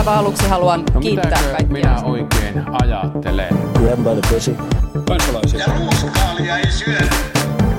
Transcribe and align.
aivan 0.00 0.18
aluksi 0.18 0.48
haluan 0.48 0.82
No 0.94 1.00
kiittää 1.00 1.30
kaikkia. 1.42 1.66
minä 1.72 2.00
oikein 2.04 2.64
ajattelen? 2.82 3.48
Grab 3.72 3.98
by 3.98 4.20
the 4.20 4.34
pussy. 4.34 4.56
kansalaisia. 5.08 5.60
Ja 5.60 5.66
ruuskaalia 5.78 6.58
ei 6.58 6.70
syödä. 6.70 7.06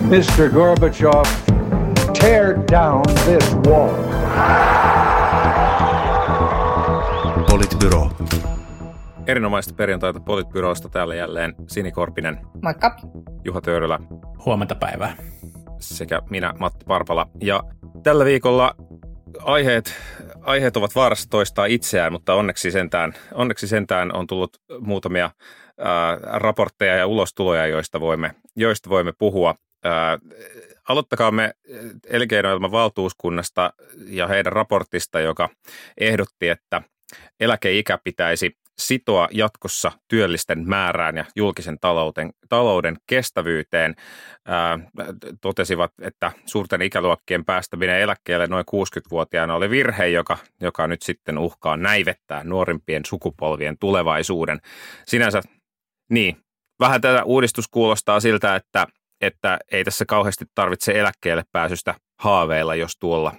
Mr. 0.02 0.50
Gorbachev, 0.54 1.24
tear 2.22 2.56
down 2.72 3.02
this 3.26 3.56
wall. 3.68 3.90
Politbyro. 7.50 8.10
Erinomaista 9.28 9.74
perjantaita 9.74 10.20
Politbyrosta 10.20 10.90
täällä 10.90 11.16
jälleen 11.16 11.56
Sini 11.68 11.92
Korpinen, 11.92 12.38
Moikka. 12.64 12.96
Juha 13.46 13.62
Töyrylä 13.62 14.00
Huomenta 14.46 14.76
päivää. 14.76 15.16
sekä 15.80 16.22
minä 16.30 16.54
Matti 16.60 16.86
Parpala. 16.86 17.28
Ja 17.42 17.64
tällä 18.04 18.26
viikolla 18.26 18.76
aiheet, 19.44 19.96
aiheet 20.42 20.78
ovat 20.78 20.96
vaarassa 20.96 21.30
toistaa 21.30 21.66
itseään, 21.66 22.12
mutta 22.12 22.34
onneksi 22.34 22.72
sentään, 22.72 23.14
onneksi 23.34 23.68
sentään 23.68 24.16
on 24.16 24.28
tullut 24.28 24.58
muutamia 24.80 25.32
ää, 25.78 26.18
raportteja 26.22 26.96
ja 26.96 27.08
ulostuloja, 27.08 27.68
joista 27.68 28.00
voimme, 28.00 28.36
joista 28.56 28.90
voimme 28.90 29.14
puhua. 29.20 29.56
Ää, 29.84 30.20
aloittakaamme 30.90 31.54
elinkeinoelämän 32.08 32.72
valtuuskunnasta 32.72 33.74
ja 34.08 34.28
heidän 34.28 34.54
raportista, 34.54 35.20
joka 35.20 35.50
ehdotti, 35.98 36.50
että 36.50 36.82
eläkeikä 37.40 38.00
pitäisi 38.04 38.58
sitoa 38.80 39.28
jatkossa 39.32 39.92
työllisten 40.08 40.70
määrään 40.70 41.18
ja 41.18 41.26
julkisen 41.36 41.78
talouden, 41.80 42.30
talouden 42.50 42.98
kestävyyteen. 43.08 43.96
Ää, 44.46 44.80
totesivat, 45.42 45.92
että 46.02 46.32
suurten 46.46 46.82
ikäluokkien 46.82 47.46
päästäminen 47.46 48.00
eläkkeelle 48.00 48.48
noin 48.48 48.66
60-vuotiaana 48.72 49.56
oli 49.56 49.70
virhe, 49.70 50.08
joka, 50.08 50.38
joka 50.62 50.88
nyt 50.88 51.02
sitten 51.02 51.38
uhkaa 51.38 51.78
näivettää 51.78 52.44
nuorimpien 52.44 53.06
sukupolvien 53.06 53.78
tulevaisuuden. 53.80 54.60
Sinänsä 55.08 55.42
niin, 56.10 56.38
vähän 56.80 57.02
tätä 57.02 57.24
uudistus 57.24 57.68
kuulostaa 57.68 58.20
siltä, 58.20 58.56
että, 58.56 58.88
että 59.22 59.60
ei 59.72 59.84
tässä 59.84 60.06
kauheasti 60.06 60.46
tarvitse 60.56 61.00
eläkkeelle 61.00 61.44
pääsystä 61.52 61.96
haaveilla, 62.20 62.76
jos 62.76 62.98
tuolla, 63.00 63.36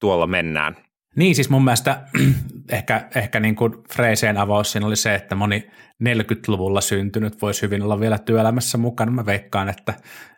tuolla 0.00 0.26
mennään. 0.26 0.76
Niin 1.16 1.34
siis 1.34 1.50
mun 1.50 1.64
mielestä 1.64 2.02
ehkä, 2.72 3.08
ehkä 3.14 3.40
niin 3.40 3.56
kuin 3.56 3.72
freeseen 3.94 4.38
avaus 4.38 4.72
siinä 4.72 4.86
oli 4.86 4.96
se, 4.96 5.14
että 5.14 5.34
moni 5.34 5.66
40-luvulla 6.04 6.80
syntynyt 6.80 7.42
voisi 7.42 7.62
hyvin 7.62 7.82
olla 7.82 8.00
vielä 8.00 8.18
työelämässä 8.18 8.78
mukana. 8.78 9.10
Mä 9.10 9.26
veikkaan, 9.26 9.68
että, 9.68 9.94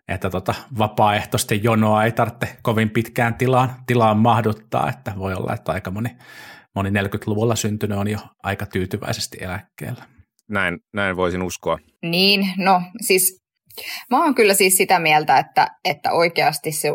että 0.09 0.31
tota 0.31 0.55
vapaaehtoisten 0.79 1.65
jonoa 1.65 2.05
ei 2.05 2.13
tarvitse 2.13 2.57
kovin 2.63 2.91
pitkään 2.91 3.35
tilaan, 3.35 3.71
tilaan 3.87 4.19
mahduttaa, 4.19 4.89
että 4.89 5.13
voi 5.19 5.35
olla, 5.35 5.55
että 5.55 5.73
aika 5.73 5.91
moni, 5.91 6.17
moni 6.75 6.91
40-luvulla 6.91 7.57
syntynyt 7.57 7.99
on 7.99 8.09
jo 8.09 8.19
aika 8.43 8.67
tyytyväisesti 8.67 9.39
eläkkeellä. 9.41 10.05
Näin, 10.49 10.79
näin 10.95 11.17
voisin 11.17 11.43
uskoa. 11.43 11.79
Niin, 12.03 12.47
no 12.57 12.83
siis 13.01 13.48
mä 14.11 14.25
oon 14.25 14.35
kyllä 14.35 14.55
siis 14.55 14.77
sitä 14.77 14.99
mieltä, 14.99 15.39
että, 15.39 15.67
että 15.85 16.13
oikeasti 16.13 16.73
se, 16.73 16.89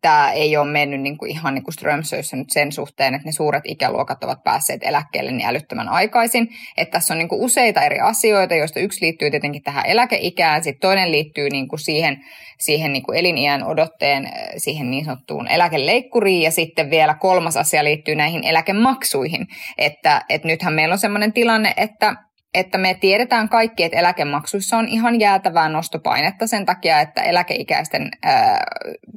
tämä 0.00 0.32
ei 0.32 0.56
ole 0.56 0.70
mennyt 0.70 1.00
niin 1.00 1.18
kuin 1.18 1.30
ihan 1.30 1.54
niin 1.54 1.64
kuin 1.64 1.74
Strömsössä 1.74 2.36
nyt 2.36 2.50
sen 2.50 2.72
suhteen, 2.72 3.14
että 3.14 3.28
ne 3.28 3.32
suuret 3.32 3.62
ikäluokat 3.66 4.24
ovat 4.24 4.44
päässeet 4.44 4.80
eläkkeelle 4.82 5.32
niin 5.32 5.48
älyttömän 5.48 5.88
aikaisin. 5.88 6.48
Että 6.76 6.92
tässä 6.92 7.14
on 7.14 7.18
niin 7.18 7.28
kuin 7.28 7.40
useita 7.40 7.82
eri 7.82 7.98
asioita, 7.98 8.54
joista 8.54 8.80
yksi 8.80 9.04
liittyy 9.04 9.30
tietenkin 9.30 9.62
tähän 9.62 9.86
eläkeikään, 9.86 10.64
sitten 10.64 10.80
toinen 10.80 11.12
liittyy 11.12 11.50
niin 11.50 11.68
kuin 11.68 11.80
siihen, 11.80 12.16
siihen 12.58 12.92
niin 12.92 13.02
kuin 13.02 13.18
eliniän 13.18 13.64
odotteen, 13.64 14.28
siihen 14.56 14.90
niin 14.90 15.04
sanottuun 15.04 15.48
eläkeleikkuriin, 15.48 16.42
ja 16.42 16.50
sitten 16.50 16.90
vielä 16.90 17.14
kolmas 17.14 17.56
asia 17.56 17.84
liittyy 17.84 18.14
näihin 18.14 18.44
eläkemaksuihin. 18.44 19.46
Että, 19.78 20.22
että 20.28 20.48
nythän 20.48 20.74
meillä 20.74 20.92
on 20.92 20.98
sellainen 20.98 21.32
tilanne, 21.32 21.74
että 21.76 22.16
että 22.54 22.78
me 22.78 22.94
tiedetään 22.94 23.48
kaikki, 23.48 23.84
että 23.84 23.98
eläkemaksuissa 23.98 24.76
on 24.76 24.88
ihan 24.88 25.20
jäätävää 25.20 25.68
nostopainetta 25.68 26.46
sen 26.46 26.66
takia, 26.66 27.00
että 27.00 27.22
eläkeikäisten 27.22 28.10
ää, 28.22 28.64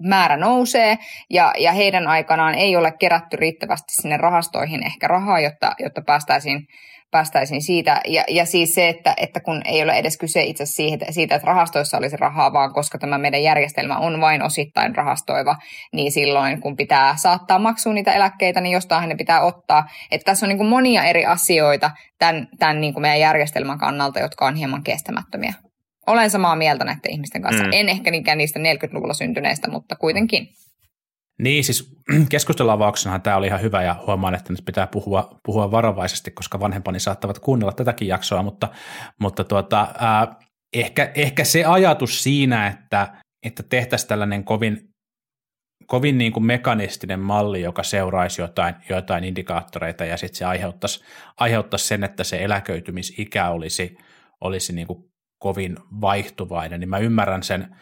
määrä 0.02 0.38
nousee 0.38 0.98
ja, 1.30 1.54
ja 1.58 1.72
heidän 1.72 2.08
aikanaan 2.08 2.56
ei 2.56 2.76
ole 2.76 2.92
kerätty 2.92 3.38
riittävästi 3.38 3.94
sinne 3.96 4.18
rahastoihin 4.18 4.84
ehkä 4.84 5.08
rahaa, 5.08 5.40
jotta, 5.40 5.76
jotta 5.80 6.02
päästäisiin 6.02 6.68
päästäisiin 7.14 7.62
siitä. 7.62 8.02
Ja, 8.08 8.24
ja 8.30 8.46
siis 8.46 8.74
se, 8.74 8.90
että, 8.90 9.14
että 9.18 9.40
kun 9.40 9.62
ei 9.66 9.84
ole 9.84 9.94
edes 9.94 10.18
kyse 10.18 10.44
itse 10.44 10.66
siitä, 10.66 11.06
siitä, 11.10 11.36
että 11.36 11.48
rahastoissa 11.48 11.98
olisi 11.98 12.18
rahaa, 12.18 12.54
vaan 12.54 12.74
koska 12.74 12.98
tämä 12.98 13.18
meidän 13.18 13.44
järjestelmä 13.44 13.98
on 13.98 14.22
vain 14.22 14.44
osittain 14.44 14.96
rahastoiva, 14.96 15.56
niin 15.94 16.12
silloin 16.12 16.62
kun 16.62 16.76
pitää 16.76 17.16
saattaa 17.18 17.60
maksuun 17.60 17.96
niitä 17.96 18.14
eläkkeitä, 18.14 18.62
niin 18.62 18.74
jostain 18.74 19.10
ne 19.10 19.16
pitää 19.16 19.42
ottaa. 19.42 19.84
Että 20.12 20.26
tässä 20.26 20.46
on 20.46 20.48
niin 20.48 20.58
kuin 20.58 20.70
monia 20.70 21.04
eri 21.04 21.26
asioita 21.26 21.92
tämän, 22.20 22.48
tämän 22.60 22.82
niin 22.82 22.94
kuin 22.94 23.02
meidän 23.02 23.20
järjestelmän 23.20 23.80
kannalta, 23.80 24.20
jotka 24.20 24.46
on 24.46 24.56
hieman 24.56 24.84
kestämättömiä. 24.84 25.54
Olen 26.08 26.30
samaa 26.30 26.56
mieltä 26.56 26.86
näiden 26.86 27.12
ihmisten 27.12 27.42
kanssa. 27.42 27.64
Mm. 27.64 27.70
En 27.74 27.90
ehkä 27.90 28.12
niinkään 28.12 28.38
niistä 28.38 28.60
40-luvulla 28.60 29.14
syntyneistä, 29.14 29.72
mutta 29.72 29.96
kuitenkin. 29.96 30.48
Niin, 31.40 31.64
siis 31.64 31.96
keskusteluavauksenahan 32.30 33.22
tämä 33.22 33.38
oli 33.38 33.48
ihan 33.48 33.62
hyvä 33.62 33.84
ja 33.84 33.96
huomaan, 34.08 34.36
että 34.36 34.54
nyt 34.54 34.66
pitää 34.66 34.88
puhua, 34.88 35.40
puhua 35.44 35.72
varovaisesti, 35.72 36.32
koska 36.32 36.60
vanhempani 36.60 37.00
saattavat 37.00 37.40
kuunnella 37.40 37.72
tätäkin 37.72 38.08
jaksoa, 38.08 38.44
mutta, 38.44 38.68
mutta 39.20 39.44
tuota, 39.44 39.88
ää, 40.00 40.36
ehkä, 40.74 41.12
ehkä 41.16 41.44
se 41.44 41.66
ajatus 41.66 42.24
siinä, 42.24 42.68
että, 42.68 43.16
että 43.46 43.64
tehtäisiin 43.64 44.10
tällainen 44.10 44.44
kovin, 44.44 44.90
kovin 45.88 46.18
niin 46.18 46.34
kuin 46.34 46.46
mekanistinen 46.46 47.20
malli, 47.20 47.62
joka 47.62 47.84
seuraisi 47.84 48.42
jotain, 48.42 48.76
jotain 48.90 49.24
indikaattoreita 49.24 50.06
ja 50.06 50.18
sitten 50.18 50.38
se 50.38 50.46
aiheuttaisi, 50.46 51.04
aiheuttaisi 51.40 51.88
sen, 51.88 52.04
että 52.04 52.24
se 52.24 52.44
eläköitymisikä 52.44 53.50
olisi, 53.50 53.98
olisi 54.42 54.74
niin 54.74 54.88
kuin 54.88 55.04
kovin 55.40 55.78
vaihtuvainen, 56.02 56.80
niin 56.80 56.90
mä 56.90 56.98
ymmärrän 56.98 57.44
sen, 57.44 57.76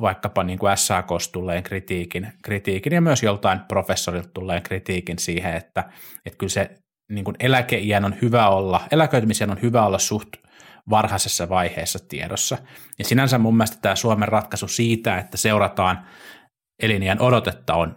vaikkapa 0.00 0.42
niin 0.42 0.58
kuin 0.58 0.76
SAKs 0.76 1.28
tulleen 1.32 1.62
kritiikin, 1.62 2.32
kritiikin 2.42 2.92
ja 2.92 3.00
myös 3.00 3.22
joltain 3.22 3.60
professorilta 3.60 4.28
tulleen 4.34 4.62
kritiikin 4.62 5.18
siihen, 5.18 5.54
että, 5.54 5.84
että 6.26 6.38
kyllä 6.38 6.50
se 6.50 6.70
niin 7.12 7.24
kuin 7.24 7.36
eläkeiän 7.40 8.04
on 8.04 8.14
hyvä 8.22 8.48
olla, 8.48 8.80
eläköitymisen 8.92 9.50
on 9.50 9.62
hyvä 9.62 9.86
olla 9.86 9.98
suht 9.98 10.28
varhaisessa 10.90 11.48
vaiheessa 11.48 11.98
tiedossa. 12.08 12.58
Ja 12.98 13.04
sinänsä 13.04 13.38
mun 13.38 13.56
mielestä 13.56 13.78
tämä 13.82 13.96
Suomen 13.96 14.28
ratkaisu 14.28 14.68
siitä, 14.68 15.18
että 15.18 15.36
seurataan 15.36 16.06
eliniän 16.82 17.20
odotetta 17.20 17.74
on, 17.74 17.96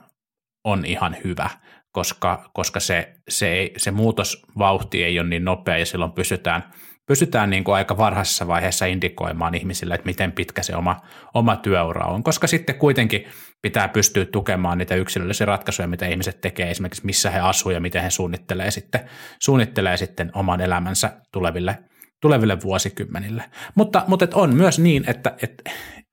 on 0.64 0.86
ihan 0.86 1.18
hyvä, 1.24 1.50
koska, 1.92 2.50
koska 2.54 2.80
se, 2.80 3.14
se, 3.30 3.48
ei, 3.48 3.74
se 3.78 3.92
muutosvauhti 3.92 5.04
ei 5.04 5.20
ole 5.20 5.30
niin 5.30 5.46
nopea 5.46 5.78
ja 5.78 5.86
silloin 5.86 6.12
pysytään– 6.12 6.64
pystytään 7.08 7.50
niin 7.50 7.64
kuin 7.64 7.76
aika 7.76 7.98
varhaisessa 7.98 8.48
vaiheessa 8.48 8.86
indikoimaan 8.86 9.56
ihmisille, 9.56 9.94
että 9.94 10.06
miten 10.06 10.32
pitkä 10.32 10.64
se 10.64 10.76
oma, 10.76 11.02
oma 11.34 11.56
työura 11.56 12.06
on, 12.06 12.24
koska 12.24 12.48
sitten 12.48 12.76
kuitenkin 12.76 13.26
pitää 13.62 13.88
pystyä 13.88 14.26
tukemaan 14.26 14.78
niitä 14.78 14.96
yksilöllisiä 14.96 15.46
ratkaisuja, 15.46 15.88
mitä 15.88 16.08
ihmiset 16.08 16.42
tekee, 16.42 16.72
esimerkiksi 16.72 17.06
missä 17.06 17.32
he 17.32 17.40
asuvat 17.40 17.74
ja 17.74 17.82
miten 17.82 18.04
he 18.04 18.10
suunnittelee 18.10 18.72
sitten, 18.72 19.10
suunnittelee 19.40 19.98
sitten 19.98 20.32
oman 20.34 20.62
elämänsä 20.62 21.22
tuleville, 21.34 21.78
tuleville 22.22 22.62
vuosikymmenille. 22.62 23.44
Mutta, 23.76 24.04
mutta 24.08 24.26
et 24.26 24.34
on 24.34 24.56
myös 24.56 24.80
niin, 24.80 25.04
että 25.08 25.36
et, 25.44 25.54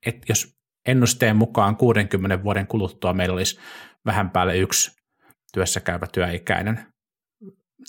et 0.05 0.15
jos 0.29 0.61
ennusteen 0.87 1.35
mukaan 1.35 1.77
60 1.77 2.43
vuoden 2.43 2.67
kuluttua 2.67 3.13
meillä 3.13 3.33
olisi 3.33 3.59
vähän 4.05 4.29
päälle 4.29 4.57
yksi 4.57 4.91
työssä 5.53 5.79
käyvä 5.79 6.07
työikäinen 6.13 6.85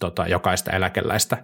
tota, 0.01 0.27
jokaista 0.27 0.71
eläkeläistä 0.71 1.43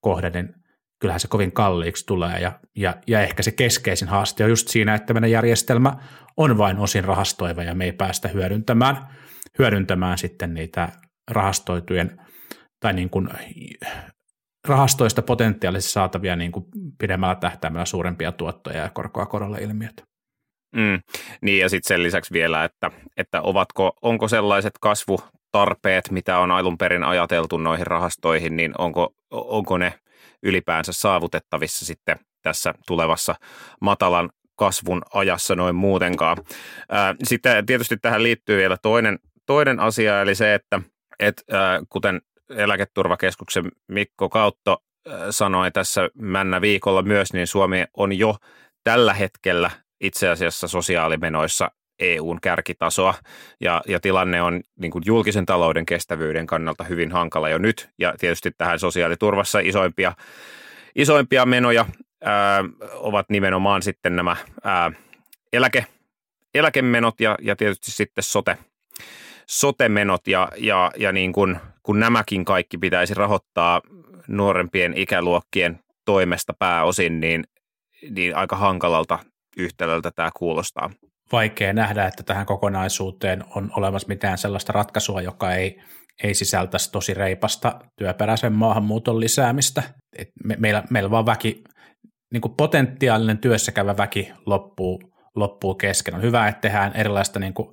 kohden, 0.00 0.32
niin 0.32 0.54
kyllähän 1.00 1.20
se 1.20 1.28
kovin 1.28 1.52
kalliiksi 1.52 2.06
tulee 2.06 2.40
ja, 2.40 2.52
ja, 2.76 2.94
ja 3.06 3.20
ehkä 3.20 3.42
se 3.42 3.50
keskeisin 3.50 4.08
haaste 4.08 4.44
on 4.44 4.50
just 4.50 4.68
siinä, 4.68 4.94
että 4.94 5.14
meidän 5.14 5.30
järjestelmä 5.30 5.96
on 6.36 6.58
vain 6.58 6.78
osin 6.78 7.04
rahastoiva 7.04 7.62
ja 7.62 7.74
me 7.74 7.84
ei 7.84 7.92
päästä 7.92 8.28
hyödyntämään, 8.28 8.96
hyödyntämään 9.58 10.18
sitten 10.18 10.54
niitä 10.54 10.88
rahastoitujen 11.30 12.20
tai 12.80 12.92
niin 12.92 13.10
kuin 13.10 13.28
rahastoista 14.68 15.22
potentiaalisesti 15.22 15.92
saatavia 15.92 16.36
niin 16.36 16.52
kuin 16.52 16.64
pidemmällä 16.98 17.34
tähtäimellä 17.34 17.84
suurempia 17.84 18.32
tuottoja 18.32 18.78
ja 18.78 18.90
korkoa 18.90 19.26
korolle 19.26 19.58
ilmiötä. 19.58 20.02
Mm, 20.76 21.00
niin 21.42 21.58
ja 21.58 21.68
sitten 21.68 21.88
sen 21.88 22.02
lisäksi 22.02 22.32
vielä, 22.32 22.64
että, 22.64 22.90
että 23.16 23.42
ovatko, 23.42 23.92
onko 24.02 24.28
sellaiset 24.28 24.72
kasvutarpeet, 24.80 26.10
mitä 26.10 26.38
on 26.38 26.50
alun 26.50 26.78
perin 26.78 27.04
ajateltu 27.04 27.56
noihin 27.56 27.86
rahastoihin, 27.86 28.56
niin 28.56 28.72
onko, 28.78 29.14
onko 29.30 29.78
ne 29.78 29.94
ylipäänsä 30.42 30.92
saavutettavissa 30.92 31.86
sitten 31.86 32.18
tässä 32.42 32.74
tulevassa 32.86 33.34
matalan 33.80 34.30
kasvun 34.56 35.02
ajassa 35.14 35.54
noin 35.54 35.74
muutenkaan. 35.74 36.36
Sitten 37.24 37.66
tietysti 37.66 37.96
tähän 37.96 38.22
liittyy 38.22 38.58
vielä 38.58 38.76
toinen, 38.76 39.18
toinen 39.46 39.80
asia, 39.80 40.22
eli 40.22 40.34
se, 40.34 40.54
että 40.54 40.80
et, 41.18 41.44
kuten 41.88 42.20
eläketurvakeskuksen 42.50 43.72
Mikko 43.88 44.28
Kautto 44.28 44.82
sanoi 45.30 45.70
tässä 45.70 46.10
männä 46.14 46.60
viikolla 46.60 47.02
myös, 47.02 47.32
niin 47.32 47.46
Suomi 47.46 47.84
on 47.96 48.18
jo 48.18 48.36
tällä 48.84 49.14
hetkellä 49.14 49.70
itse 50.00 50.28
asiassa 50.28 50.68
sosiaalimenoissa 50.68 51.70
EUn 51.98 52.40
kärkitasoa. 52.40 53.14
Ja, 53.60 53.82
ja 53.88 54.00
tilanne 54.00 54.42
on 54.42 54.60
niin 54.80 54.90
kuin 54.90 55.02
julkisen 55.06 55.46
talouden 55.46 55.86
kestävyyden 55.86 56.46
kannalta 56.46 56.84
hyvin 56.84 57.12
hankala 57.12 57.48
jo 57.48 57.58
nyt. 57.58 57.88
Ja 57.98 58.14
tietysti 58.18 58.50
tähän 58.58 58.78
sosiaaliturvassa 58.78 59.58
isoimpia, 59.58 60.12
isoimpia 60.94 61.46
menoja 61.46 61.86
ää, 62.24 62.64
ovat 62.94 63.30
nimenomaan 63.30 63.82
sitten 63.82 64.16
nämä 64.16 64.36
ää, 64.64 64.92
eläke, 65.52 65.86
eläkemenot 66.54 67.20
ja, 67.20 67.36
ja 67.42 67.56
tietysti 67.56 67.90
sitten 67.90 68.24
sote, 68.24 68.58
sote-menot. 69.46 70.28
Ja, 70.28 70.48
ja, 70.56 70.90
ja 70.96 71.12
niin 71.12 71.32
kuin, 71.32 71.56
kun 71.82 72.00
nämäkin 72.00 72.44
kaikki 72.44 72.78
pitäisi 72.78 73.14
rahoittaa 73.14 73.80
nuorempien 74.28 74.92
ikäluokkien 74.96 75.80
toimesta 76.04 76.54
pääosin, 76.58 77.20
niin, 77.20 77.44
niin 78.10 78.36
aika 78.36 78.56
hankalalta 78.56 79.18
yhtälöltä 79.56 80.10
tämä 80.10 80.30
kuulostaa. 80.36 80.90
Vaikea 81.32 81.72
nähdä, 81.72 82.06
että 82.06 82.22
tähän 82.22 82.46
kokonaisuuteen 82.46 83.44
on 83.54 83.70
olemassa 83.76 84.08
mitään 84.08 84.38
sellaista 84.38 84.72
ratkaisua, 84.72 85.22
joka 85.22 85.54
ei, 85.54 85.80
ei 86.22 86.34
sisältäisi 86.34 86.92
tosi 86.92 87.14
reipasta 87.14 87.80
työperäisen 87.98 88.52
maahanmuuton 88.52 89.20
lisäämistä. 89.20 89.82
Et 90.18 90.28
me, 90.44 90.56
meillä, 90.58 90.82
meillä 90.90 91.10
vaan 91.10 91.26
väki, 91.26 91.64
niin 92.32 92.40
kuin 92.40 92.54
potentiaalinen 92.56 93.38
työssäkävä 93.38 93.96
väki 93.96 94.32
loppuu, 94.46 95.00
loppuu 95.36 95.74
kesken. 95.74 96.14
On 96.14 96.22
hyvä, 96.22 96.48
että 96.48 96.60
tehdään 96.60 96.92
erilaista 96.94 97.38
niin 97.38 97.54
kuin 97.54 97.68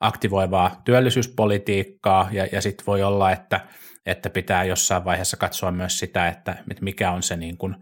aktivoivaa 0.00 0.80
työllisyyspolitiikkaa 0.84 2.28
ja, 2.32 2.46
ja 2.52 2.60
sitten 2.60 2.86
voi 2.86 3.02
olla, 3.02 3.32
että, 3.32 3.60
että 4.06 4.30
pitää 4.30 4.64
jossain 4.64 5.04
vaiheessa 5.04 5.36
katsoa 5.36 5.72
myös 5.72 5.98
sitä, 5.98 6.28
että 6.28 6.56
mikä 6.80 7.10
on 7.10 7.22
se 7.22 7.36
niin 7.36 7.56
kuin 7.58 7.76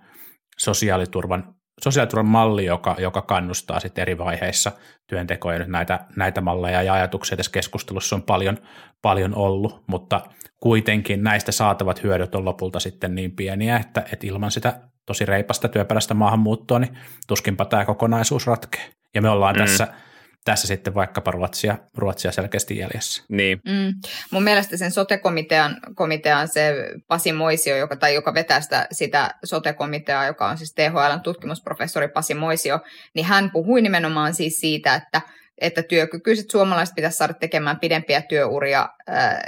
sosiaaliturvan, 0.59 1.55
sosiaaliturvan 1.85 2.27
malli, 2.27 2.65
joka, 2.65 2.97
joka 2.99 3.23
kannustaa 3.23 3.81
sitten 3.81 4.03
eri 4.03 4.19
vaiheissa 4.19 4.73
työntekoja. 5.07 5.59
Nyt 5.59 5.69
näitä, 5.69 6.01
näitä 6.17 6.41
malleja 6.41 6.83
ja 6.83 6.93
ajatuksia 6.93 7.37
tässä 7.37 7.53
keskustelussa 7.53 8.17
on 8.17 8.23
paljon, 8.23 8.59
paljon 9.03 9.35
ollut, 9.35 9.83
mutta 9.87 10.21
kuitenkin 10.61 11.23
näistä 11.25 11.53
saatavat 11.53 12.03
hyödyt 12.03 12.35
on 12.35 12.45
lopulta 12.45 12.81
sitten 12.81 13.15
niin 13.15 13.37
pieniä, 13.37 13.77
että, 13.77 14.05
että 14.13 14.27
ilman 14.27 14.51
sitä 14.51 14.81
tosi 15.07 15.25
reipasta 15.25 15.69
työperäistä 15.69 16.15
maahanmuuttoa, 16.15 16.79
niin 16.79 16.99
tuskinpa 17.27 17.65
tämä 17.65 17.85
kokonaisuus 17.85 18.47
ratkee. 18.47 18.91
Ja 19.15 19.23
me 19.23 19.29
ollaan 19.29 19.57
mm. 19.57 19.59
tässä– 19.59 19.89
tässä 20.45 20.67
sitten 20.67 20.95
vaikkapa 20.95 21.31
Ruotsia, 21.31 21.79
Ruotsia 21.97 22.33
selkeästi 22.33 22.79
jäljessä. 22.79 23.23
Niin. 23.29 23.61
Mm. 23.69 23.95
Mun 24.31 24.43
mielestä 24.43 24.77
sen 24.77 24.91
sote-komitean 24.91 25.77
komitean 25.95 26.49
se 26.49 26.75
Pasi 27.09 27.33
Moisio, 27.33 27.77
joka, 27.77 27.97
tai 27.97 28.15
joka 28.15 28.35
vetää 28.35 28.61
sitä, 28.61 28.87
sitä 28.93 29.35
sote-komiteaa, 29.45 30.27
joka 30.27 30.49
on 30.49 30.59
siis 30.59 30.75
THLn 30.75 31.21
tutkimusprofessori 31.23 32.09
Pasi 32.09 32.35
Moisio, 32.35 32.81
niin 33.15 33.27
hän 33.27 33.51
puhui 33.53 33.83
nimenomaan 33.83 34.35
siis 34.35 34.61
siitä, 34.61 34.95
että, 34.95 35.21
että 35.61 35.83
työkykyiset 35.83 36.51
suomalaiset 36.51 36.95
pitäisi 36.95 37.17
saada 37.17 37.35
tekemään 37.35 37.81
pidempiä 37.81 38.23
työuria, 38.23 38.89
ää, 39.07 39.43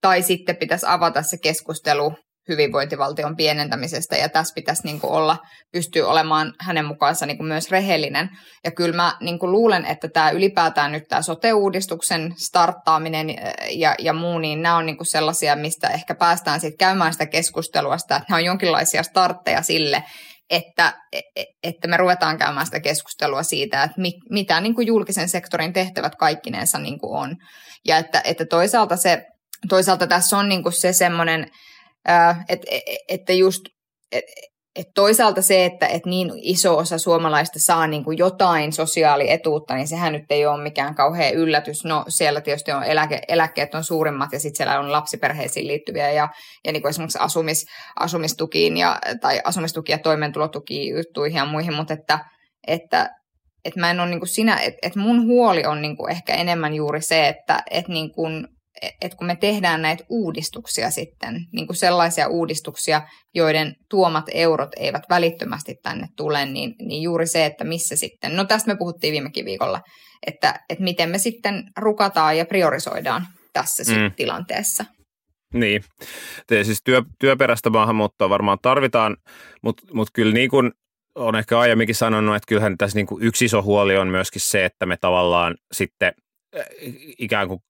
tai 0.00 0.22
sitten 0.22 0.56
pitäisi 0.56 0.86
avata 0.88 1.22
se 1.22 1.38
keskustelu 1.38 2.14
hyvinvointivaltion 2.50 3.36
pienentämisestä 3.36 4.16
ja 4.16 4.28
tässä 4.28 4.54
pitäisi 4.54 4.82
niin 4.84 5.00
kuin 5.00 5.12
olla, 5.12 5.36
pystyä 5.72 6.08
olemaan 6.08 6.54
hänen 6.60 6.84
mukaansa 6.84 7.26
niin 7.26 7.36
kuin 7.36 7.46
myös 7.46 7.70
rehellinen. 7.70 8.28
Ja 8.64 8.70
kyllä 8.70 8.96
mä 8.96 9.16
niin 9.20 9.38
kuin 9.38 9.52
luulen, 9.52 9.86
että 9.86 10.08
tämä 10.08 10.30
ylipäätään 10.30 10.92
nyt 10.92 11.04
tämä 11.08 11.22
sote-uudistuksen 11.22 12.34
starttaaminen 12.36 13.34
ja, 13.70 13.94
ja 13.98 14.12
muu, 14.12 14.38
niin 14.38 14.62
nämä 14.62 14.76
on 14.76 14.86
niin 14.86 14.96
kuin 14.96 15.06
sellaisia, 15.06 15.56
mistä 15.56 15.88
ehkä 15.88 16.14
päästään 16.14 16.60
sitten 16.60 16.78
käymään 16.78 17.12
sitä 17.12 17.26
keskustelua, 17.26 17.98
sitä, 17.98 18.16
että 18.16 18.26
nämä 18.28 18.38
on 18.38 18.44
jonkinlaisia 18.44 19.02
startteja 19.02 19.62
sille, 19.62 20.04
että, 20.50 20.92
että 21.62 21.88
me 21.88 21.96
ruvetaan 21.96 22.38
käymään 22.38 22.66
sitä 22.66 22.80
keskustelua 22.80 23.42
siitä, 23.42 23.82
että 23.82 24.00
mit, 24.00 24.14
mitä 24.30 24.60
niin 24.60 24.74
kuin 24.74 24.86
julkisen 24.86 25.28
sektorin 25.28 25.72
tehtävät 25.72 26.14
kaikkinensa 26.14 26.78
niin 26.78 26.98
kuin 26.98 27.18
on. 27.20 27.36
Ja 27.84 27.96
että, 27.96 28.22
että 28.24 28.44
toisaalta, 28.44 28.96
se, 28.96 29.26
toisaalta 29.68 30.06
tässä 30.06 30.38
on 30.38 30.48
niin 30.48 30.62
kuin 30.62 30.72
se 30.72 30.92
semmoinen, 30.92 31.46
että 32.48 32.66
että 33.08 33.32
just, 33.32 33.60
et, 34.12 34.24
et 34.76 34.86
toisaalta 34.94 35.42
se, 35.42 35.64
että 35.64 35.86
et 35.86 36.06
niin 36.06 36.30
iso 36.36 36.76
osa 36.76 36.98
suomalaista 36.98 37.58
saa 37.58 37.86
niin 37.86 38.04
kuin 38.04 38.18
jotain 38.18 38.72
sosiaalietuutta, 38.72 39.74
niin 39.74 39.88
sehän 39.88 40.12
nyt 40.12 40.24
ei 40.30 40.46
ole 40.46 40.62
mikään 40.62 40.94
kauhean 40.94 41.34
yllätys. 41.34 41.84
No 41.84 42.04
siellä 42.08 42.40
tietysti 42.40 42.72
on 42.72 42.84
eläke, 42.84 43.20
eläkkeet 43.28 43.74
on 43.74 43.84
suurimmat 43.84 44.32
ja 44.32 44.40
sitten 44.40 44.56
siellä 44.56 44.80
on 44.80 44.92
lapsiperheisiin 44.92 45.66
liittyviä 45.66 46.10
ja, 46.10 46.28
ja 46.64 46.72
niin 46.72 46.82
kuin 46.82 46.90
esimerkiksi 46.90 47.18
asumis, 47.20 47.66
asumistukiin 48.00 48.76
ja, 48.76 48.98
tai 49.20 49.40
asumistuki 49.44 49.92
ja 49.92 49.98
toimeentulotuki 49.98 50.88
juttuihin 50.88 51.36
ja 51.36 51.44
muihin, 51.44 51.74
mutta 51.74 51.94
että, 51.94 52.18
että 52.66 53.10
että 53.64 53.80
mä 53.80 53.90
en 53.90 54.00
ole 54.00 54.10
niin 54.10 54.20
kuin 54.20 54.28
sinä, 54.28 54.56
että, 54.56 54.78
että 54.82 54.98
mun 54.98 55.26
huoli 55.26 55.64
on 55.66 55.82
niin 55.82 55.96
kuin 55.96 56.10
ehkä 56.10 56.34
enemmän 56.34 56.74
juuri 56.74 57.00
se, 57.00 57.28
että, 57.28 57.62
että 57.70 57.92
niin 57.92 58.12
kuin 58.12 58.46
että 58.82 59.16
kun 59.16 59.26
me 59.26 59.36
tehdään 59.36 59.82
näitä 59.82 60.04
uudistuksia 60.08 60.90
sitten, 60.90 61.46
niin 61.52 61.66
kuin 61.66 61.76
sellaisia 61.76 62.28
uudistuksia, 62.28 63.02
joiden 63.34 63.76
tuomat 63.88 64.24
eurot 64.34 64.70
eivät 64.76 65.02
välittömästi 65.08 65.74
tänne 65.82 66.06
tule, 66.16 66.46
niin, 66.46 66.74
niin 66.78 67.02
juuri 67.02 67.26
se, 67.26 67.46
että 67.46 67.64
missä 67.64 67.96
sitten, 67.96 68.36
no 68.36 68.44
tästä 68.44 68.72
me 68.72 68.78
puhuttiin 68.78 69.12
viimekin 69.12 69.44
viikolla, 69.44 69.80
että, 70.26 70.60
että 70.68 70.84
miten 70.84 71.08
me 71.08 71.18
sitten 71.18 71.64
rukataan 71.78 72.38
ja 72.38 72.44
priorisoidaan 72.44 73.26
tässä 73.52 73.82
mm. 73.92 74.12
tilanteessa. 74.16 74.84
Niin, 75.54 75.84
Te, 76.46 76.64
siis 76.64 76.80
työ, 76.84 77.02
työperäistä 77.18 77.70
maahanmuuttoa 77.70 78.30
varmaan 78.30 78.58
tarvitaan, 78.62 79.16
mutta 79.62 79.82
mut 79.92 80.08
kyllä 80.12 80.32
niin 80.32 80.50
kuin 80.50 80.72
on 81.14 81.36
ehkä 81.36 81.58
aiemminkin 81.58 81.94
sanonut, 81.94 82.36
että 82.36 82.46
kyllähän 82.48 82.78
tässä 82.78 82.98
niin 82.98 83.06
kuin 83.06 83.22
yksi 83.22 83.44
iso 83.44 83.62
huoli 83.62 83.96
on 83.96 84.08
myöskin 84.08 84.40
se, 84.40 84.64
että 84.64 84.86
me 84.86 84.96
tavallaan 84.96 85.56
sitten– 85.72 86.12
ikään 87.18 87.48
kuin 87.48 87.62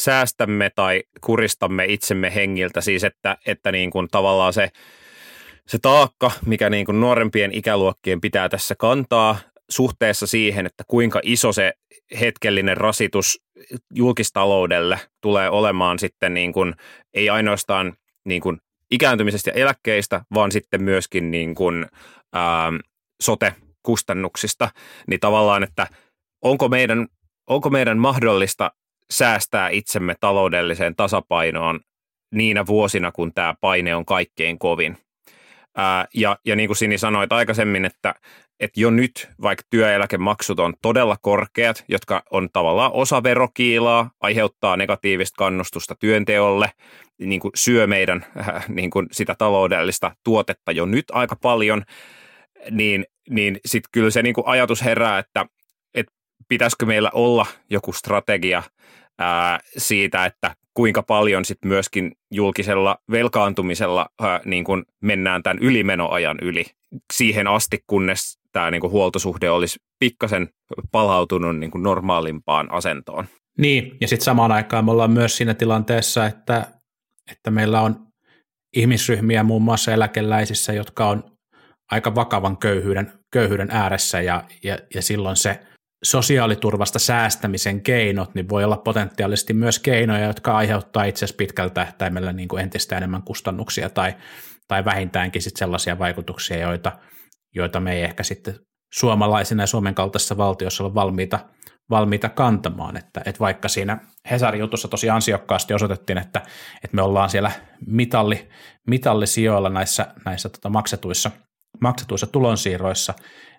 säästämme 0.00 0.70
tai 0.76 1.02
kuristamme 1.20 1.84
itsemme 1.84 2.34
hengiltä, 2.34 2.80
siis 2.80 3.04
että, 3.04 3.36
että 3.46 3.72
niin 3.72 3.90
kuin 3.90 4.08
tavallaan 4.10 4.52
se, 4.52 4.70
se 5.66 5.78
taakka, 5.78 6.30
mikä 6.46 6.70
niin 6.70 6.86
kuin 6.86 7.00
nuorempien 7.00 7.54
ikäluokkien 7.54 8.20
pitää 8.20 8.48
tässä 8.48 8.74
kantaa 8.78 9.38
suhteessa 9.68 10.26
siihen, 10.26 10.66
että 10.66 10.84
kuinka 10.86 11.20
iso 11.22 11.52
se 11.52 11.72
hetkellinen 12.20 12.76
rasitus 12.76 13.40
julkistaloudelle 13.94 15.00
tulee 15.20 15.50
olemaan 15.50 15.98
sitten 15.98 16.34
niin 16.34 16.52
kuin, 16.52 16.74
ei 17.14 17.30
ainoastaan 17.30 17.92
niin 18.24 18.42
kuin 18.42 18.58
ikääntymisestä 18.90 19.50
ja 19.50 19.54
eläkkeistä, 19.54 20.24
vaan 20.34 20.52
sitten 20.52 20.82
myöskin 20.82 21.30
niin 21.30 21.54
kuin, 21.54 21.86
ää, 22.32 22.72
sote-kustannuksista, 23.22 24.70
niin 25.06 25.20
tavallaan, 25.20 25.62
että 25.62 25.86
onko 26.42 26.68
meidän 26.68 27.06
onko 27.46 27.70
meidän 27.70 27.98
mahdollista 27.98 28.72
säästää 29.10 29.68
itsemme 29.68 30.14
taloudelliseen 30.20 30.96
tasapainoon 30.96 31.80
niinä 32.34 32.66
vuosina, 32.66 33.12
kun 33.12 33.34
tämä 33.34 33.54
paine 33.60 33.94
on 33.94 34.04
kaikkein 34.04 34.58
kovin. 34.58 34.98
Ää, 35.76 36.06
ja, 36.14 36.38
ja 36.44 36.56
niin 36.56 36.68
kuin 36.68 36.76
Sini 36.76 36.98
sanoit 36.98 37.32
aikaisemmin, 37.32 37.84
että, 37.84 38.14
että 38.60 38.80
jo 38.80 38.90
nyt, 38.90 39.28
vaikka 39.42 39.64
työeläkemaksut 39.70 40.58
on 40.58 40.74
todella 40.82 41.16
korkeat, 41.22 41.84
jotka 41.88 42.22
on 42.30 42.48
tavallaan 42.52 42.92
osa 42.92 43.22
verokiilaa, 43.22 44.10
aiheuttaa 44.20 44.76
negatiivista 44.76 45.36
kannustusta 45.38 45.94
työnteolle, 45.94 46.70
niin 47.18 47.40
kuin 47.40 47.52
syö 47.54 47.86
meidän 47.86 48.26
äh, 48.38 48.64
niin 48.68 48.90
kuin 48.90 49.06
sitä 49.12 49.34
taloudellista 49.38 50.16
tuotetta 50.24 50.72
jo 50.72 50.86
nyt 50.86 51.04
aika 51.12 51.36
paljon, 51.36 51.82
niin, 52.70 53.06
niin 53.30 53.60
sitten 53.66 53.88
kyllä 53.92 54.10
se 54.10 54.22
niin 54.22 54.34
kuin 54.34 54.46
ajatus 54.46 54.84
herää, 54.84 55.18
että, 55.18 55.46
pitäisikö 56.52 56.86
meillä 56.86 57.10
olla 57.14 57.46
joku 57.70 57.92
strategia 57.92 58.62
ää, 59.18 59.60
siitä, 59.76 60.24
että 60.24 60.54
kuinka 60.74 61.02
paljon 61.02 61.44
sitten 61.44 61.68
myöskin 61.68 62.12
julkisella 62.30 62.98
velkaantumisella 63.10 64.06
ää, 64.20 64.40
niin 64.44 64.64
kun 64.64 64.84
mennään 65.00 65.42
tämän 65.42 65.58
ylimenoajan 65.58 66.38
yli 66.42 66.64
siihen 67.12 67.46
asti, 67.46 67.84
kunnes 67.86 68.38
tämä 68.52 68.70
niin 68.70 68.82
huoltosuhde 68.82 69.50
olisi 69.50 69.78
pikkasen 69.98 70.48
palautunut 70.90 71.58
niin 71.58 71.70
kuin 71.70 71.82
normaalimpaan 71.82 72.72
asentoon. 72.72 73.26
Niin, 73.58 73.96
ja 74.00 74.08
sitten 74.08 74.24
samaan 74.24 74.52
aikaan 74.52 74.84
me 74.84 74.90
ollaan 74.90 75.10
myös 75.10 75.36
siinä 75.36 75.54
tilanteessa, 75.54 76.26
että, 76.26 76.66
että 77.30 77.50
meillä 77.50 77.80
on 77.80 78.06
ihmisryhmiä 78.76 79.42
muun 79.42 79.62
muassa 79.62 79.92
eläkeläisissä, 79.92 80.72
jotka 80.72 81.08
on 81.08 81.24
aika 81.90 82.14
vakavan 82.14 82.56
köyhyyden, 82.56 83.12
köyhyyden 83.30 83.68
ääressä 83.70 84.20
ja, 84.20 84.44
ja, 84.62 84.78
ja 84.94 85.02
silloin 85.02 85.36
se– 85.36 85.58
sosiaaliturvasta 86.02 86.98
säästämisen 86.98 87.80
keinot, 87.80 88.34
niin 88.34 88.48
voi 88.48 88.64
olla 88.64 88.76
potentiaalisesti 88.76 89.52
myös 89.52 89.78
keinoja, 89.78 90.26
jotka 90.26 90.56
aiheuttaa 90.56 91.04
itse 91.04 91.24
asiassa 91.24 91.36
pitkällä 91.36 91.70
tähtäimellä 91.70 92.32
niin 92.32 92.48
kuin 92.48 92.62
entistä 92.62 92.96
enemmän 92.96 93.22
kustannuksia 93.22 93.90
tai, 93.90 94.14
tai 94.68 94.84
vähintäänkin 94.84 95.42
sit 95.42 95.56
sellaisia 95.56 95.98
vaikutuksia, 95.98 96.56
joita, 96.56 96.92
joita 97.54 97.80
me 97.80 97.92
ei 97.92 98.02
ehkä 98.02 98.22
sitten 98.22 98.54
suomalaisina 98.92 99.62
ja 99.62 99.66
Suomen 99.66 99.94
kaltaisessa 99.94 100.36
valtiossa 100.36 100.84
ole 100.84 100.94
valmiita, 100.94 101.38
valmiita 101.90 102.28
kantamaan. 102.28 102.96
Että, 102.96 103.22
että 103.24 103.40
vaikka 103.40 103.68
siinä 103.68 103.98
Hesarin 104.30 104.60
jutussa 104.60 104.88
tosi 104.88 105.10
ansiokkaasti 105.10 105.74
osoitettiin, 105.74 106.18
että, 106.18 106.42
että 106.84 106.96
me 106.96 107.02
ollaan 107.02 107.30
siellä 107.30 107.50
mitalli, 107.86 108.48
mitallisijoilla 108.86 109.68
näissä, 109.68 110.06
näissä 110.24 110.48
tota 110.48 110.68
maksetuissa, 110.68 111.30
maksetuissa 111.82 112.26
tulonsiirroissa, 112.26 113.14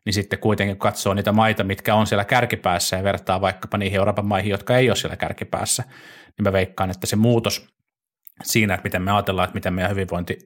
niin 0.06 0.14
sitten 0.14 0.40
kuitenkin 0.40 0.78
katsoo 0.78 1.14
niitä 1.14 1.32
maita, 1.32 1.64
mitkä 1.64 1.96
on 1.96 2.08
siellä 2.08 2.26
kärkipäässä 2.26 2.96
ja 2.98 3.04
vertaa 3.04 3.42
vaikkapa 3.42 3.78
niihin 3.78 3.98
Euroopan 3.98 4.26
maihin, 4.26 4.52
jotka 4.52 4.78
ei 4.78 4.90
ole 4.90 4.96
siellä 4.96 5.18
kärkipäässä, 5.18 5.84
niin 6.38 6.44
mä 6.44 6.54
veikkaan, 6.54 6.92
että 6.92 7.08
se 7.08 7.16
muutos 7.16 7.68
siinä, 8.44 8.74
että 8.74 8.84
miten 8.84 9.02
me 9.02 9.12
ajatellaan, 9.12 9.44
että 9.44 9.56
miten 9.56 9.74
meidän 9.74 9.92
hyvinvointi, 9.92 10.38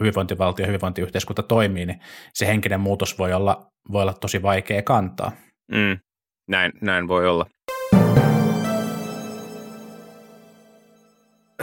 hyvinvointivaltio 0.00 0.62
ja 0.62 0.66
hyvinvointiyhteiskunta 0.66 1.42
toimii, 1.42 1.86
niin 1.86 2.00
se 2.34 2.46
henkinen 2.46 2.80
muutos 2.80 3.18
voi 3.18 3.32
olla, 3.32 3.66
voi 3.92 4.02
olla 4.02 4.14
tosi 4.14 4.42
vaikea 4.42 4.82
kantaa. 4.82 5.32
Mm, 5.72 5.98
näin, 6.48 6.72
näin 6.80 7.08
voi 7.08 7.28
olla. 7.28 7.46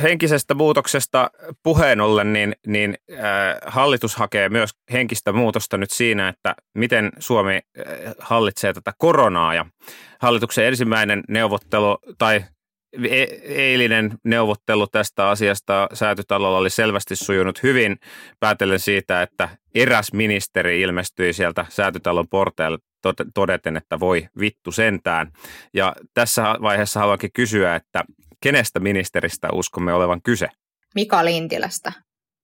Henkisestä 0.01 0.53
muutoksesta 0.53 1.31
puheen 1.63 2.01
ollen, 2.01 2.33
niin, 2.33 2.55
niin 2.67 2.97
äh, 3.11 3.19
hallitus 3.65 4.15
hakee 4.15 4.49
myös 4.49 4.71
henkistä 4.91 5.31
muutosta 5.31 5.77
nyt 5.77 5.91
siinä, 5.91 6.27
että 6.27 6.55
miten 6.73 7.11
Suomi 7.19 7.55
äh, 7.55 8.13
hallitsee 8.19 8.73
tätä 8.73 8.93
koronaa. 8.97 9.53
Ja 9.53 9.65
hallituksen 10.19 10.65
ensimmäinen 10.65 11.23
neuvottelu 11.27 11.97
tai 12.17 12.43
e- 13.09 13.39
eilinen 13.43 14.17
neuvottelu 14.23 14.87
tästä 14.87 15.29
asiasta 15.29 15.87
säätytalolla 15.93 16.57
oli 16.57 16.69
selvästi 16.69 17.15
sujunut 17.15 17.63
hyvin, 17.63 17.97
päätellen 18.39 18.79
siitä, 18.79 19.21
että 19.21 19.49
eräs 19.75 20.13
ministeri 20.13 20.81
ilmestyi 20.81 21.33
sieltä 21.33 21.65
säätytalon 21.69 22.27
porteille 22.27 22.77
todeten, 23.33 23.77
että 23.77 23.99
voi 23.99 24.27
vittu 24.39 24.71
sentään. 24.71 25.31
Ja 25.73 25.95
tässä 26.13 26.55
vaiheessa 26.61 26.99
haluankin 26.99 27.29
kysyä, 27.33 27.75
että 27.75 28.03
kenestä 28.43 28.79
ministeristä 28.79 29.47
uskomme 29.53 29.93
olevan 29.93 30.21
kyse? 30.21 30.47
Mika 30.95 31.25
Lintilästä. 31.25 31.91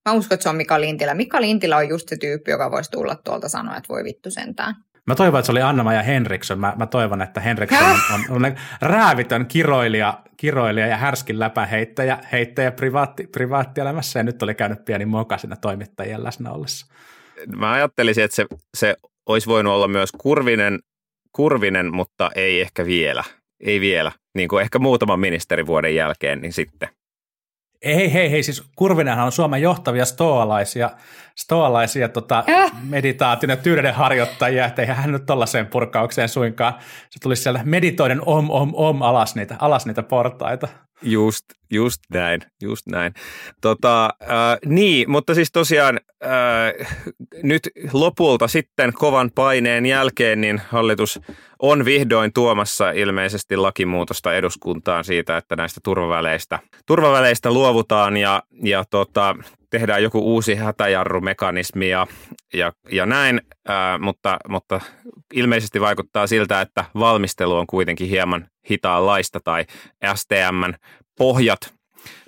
Mä 0.10 0.14
uskon, 0.14 0.36
että 0.36 0.44
se 0.44 0.50
on 0.50 0.56
Mika 0.56 0.82
Lintilä. 0.82 1.14
Mika 1.14 1.42
Lintilä 1.42 1.78
on 1.78 1.90
just 1.90 2.10
se 2.10 2.18
tyyppi, 2.18 2.52
joka 2.52 2.72
voisi 2.72 2.92
tulla 2.92 3.16
tuolta 3.16 3.50
sanoa, 3.50 3.78
että 3.78 3.90
voi 3.90 4.04
vittu 4.04 4.32
sentään. 4.32 4.76
Mä 5.08 5.16
toivon, 5.16 5.40
että 5.40 5.46
se 5.46 5.52
oli 5.52 5.62
Anna-Maja 5.62 6.04
Henriksson. 6.04 6.60
Mä, 6.60 6.74
mä 6.78 6.86
toivon, 6.86 7.22
että 7.22 7.42
Henriksson 7.42 7.90
on, 7.90 8.00
on, 8.30 8.46
on 8.46 8.56
räävitön 8.82 9.46
kiroilija, 9.46 10.24
kiroilija 10.38 10.88
ja 10.88 10.98
härskin 10.98 11.40
läpäheittäjä 11.40 12.20
heittäjä 12.32 12.72
privaatti, 12.72 13.28
privaattielämässä. 13.28 14.20
Ja 14.20 14.24
nyt 14.24 14.44
oli 14.44 14.56
käynyt 14.56 14.86
pieni 14.86 15.06
moka 15.06 15.38
siinä 15.38 15.56
toimittajien 15.56 16.24
läsnä 16.24 16.52
ollessa. 16.52 16.94
Mä 17.56 17.72
ajattelisin, 17.72 18.24
että 18.24 18.36
se, 18.36 18.46
se 18.78 18.96
olisi 19.26 19.48
voinut 19.48 19.74
olla 19.74 19.88
myös 19.88 20.12
kurvinen, 20.12 20.80
kurvinen, 21.32 21.94
mutta 21.94 22.32
ei 22.36 22.62
ehkä 22.62 22.86
vielä. 22.86 23.24
Ei 23.60 23.82
vielä. 23.82 24.12
Niin 24.38 24.50
kuin 24.50 24.62
ehkä 24.62 24.80
muutaman 24.80 25.20
ministerivuoden 25.20 25.96
jälkeen, 25.96 26.42
niin 26.42 26.54
sitten. 26.54 26.90
Ei, 27.82 28.14
hei, 28.14 28.32
hei, 28.32 28.44
siis 28.44 28.64
Kurvinenhan 28.76 29.26
on 29.26 29.32
Suomen 29.32 29.62
johtavia 29.62 30.06
stoalaisia, 30.06 30.90
stoalaisia 31.36 32.10
tota, 32.10 32.44
äh. 32.50 32.72
meditaatin 32.84 33.50
ja 33.50 33.58
tyydeyden 33.58 33.94
harjoittajia, 33.94 34.66
että 34.66 34.82
eihän 34.82 34.98
hän 34.98 35.12
nyt 35.12 35.26
tollaiseen 35.26 35.68
purkaukseen 35.68 36.30
suinkaan. 36.30 36.74
Se 37.10 37.20
tulisi 37.20 37.44
siellä 37.44 37.62
meditoiden 37.66 38.22
om, 38.26 38.50
om, 38.50 38.72
om 38.74 39.02
alas 39.02 39.36
niitä, 39.36 39.56
alas 39.60 39.86
niitä 39.86 40.04
portaita. 40.04 40.68
Just, 41.02 41.46
just 41.72 42.02
näin, 42.14 42.42
just 42.62 42.88
näin. 42.88 43.14
Tota, 43.62 44.06
äh, 44.06 44.30
niin, 44.66 45.12
mutta 45.12 45.36
siis 45.36 45.52
tosiaan 45.52 46.00
äh, 46.24 46.88
nyt 47.44 47.70
lopulta 47.94 48.48
sitten 48.48 48.94
kovan 48.94 49.32
paineen 49.36 49.86
jälkeen 49.86 50.42
niin 50.42 50.62
hallitus 50.70 51.20
on 51.60 51.86
vihdoin 51.86 52.34
tuomassa 52.34 52.92
ilmeisesti 52.92 53.58
lakimuutosta 53.58 54.34
eduskuntaan 54.34 55.04
siitä, 55.04 55.38
että 55.38 55.56
näistä 55.56 55.80
turvaväleistä, 55.84 56.60
turvaväleistä 56.86 57.52
luovutaan 57.52 58.18
ja, 58.18 58.44
ja 58.64 58.84
tota, 58.90 59.36
tehdään 59.70 60.04
joku 60.04 60.20
uusi 60.20 60.56
hätäjarrumekanismi 60.56 61.90
ja, 61.90 62.08
ja, 62.54 62.74
ja 62.92 63.06
näin, 63.06 63.42
ää, 63.68 63.98
mutta, 63.98 64.38
mutta 64.50 64.82
ilmeisesti 65.34 65.82
vaikuttaa 65.82 66.28
siltä, 66.28 66.62
että 66.62 66.86
valmistelu 67.00 67.56
on 67.56 67.68
kuitenkin 67.68 68.10
hieman 68.10 68.48
hitaanlaista 68.70 69.40
tai 69.44 69.66
STMn 70.16 70.74
pohjat, 71.18 71.74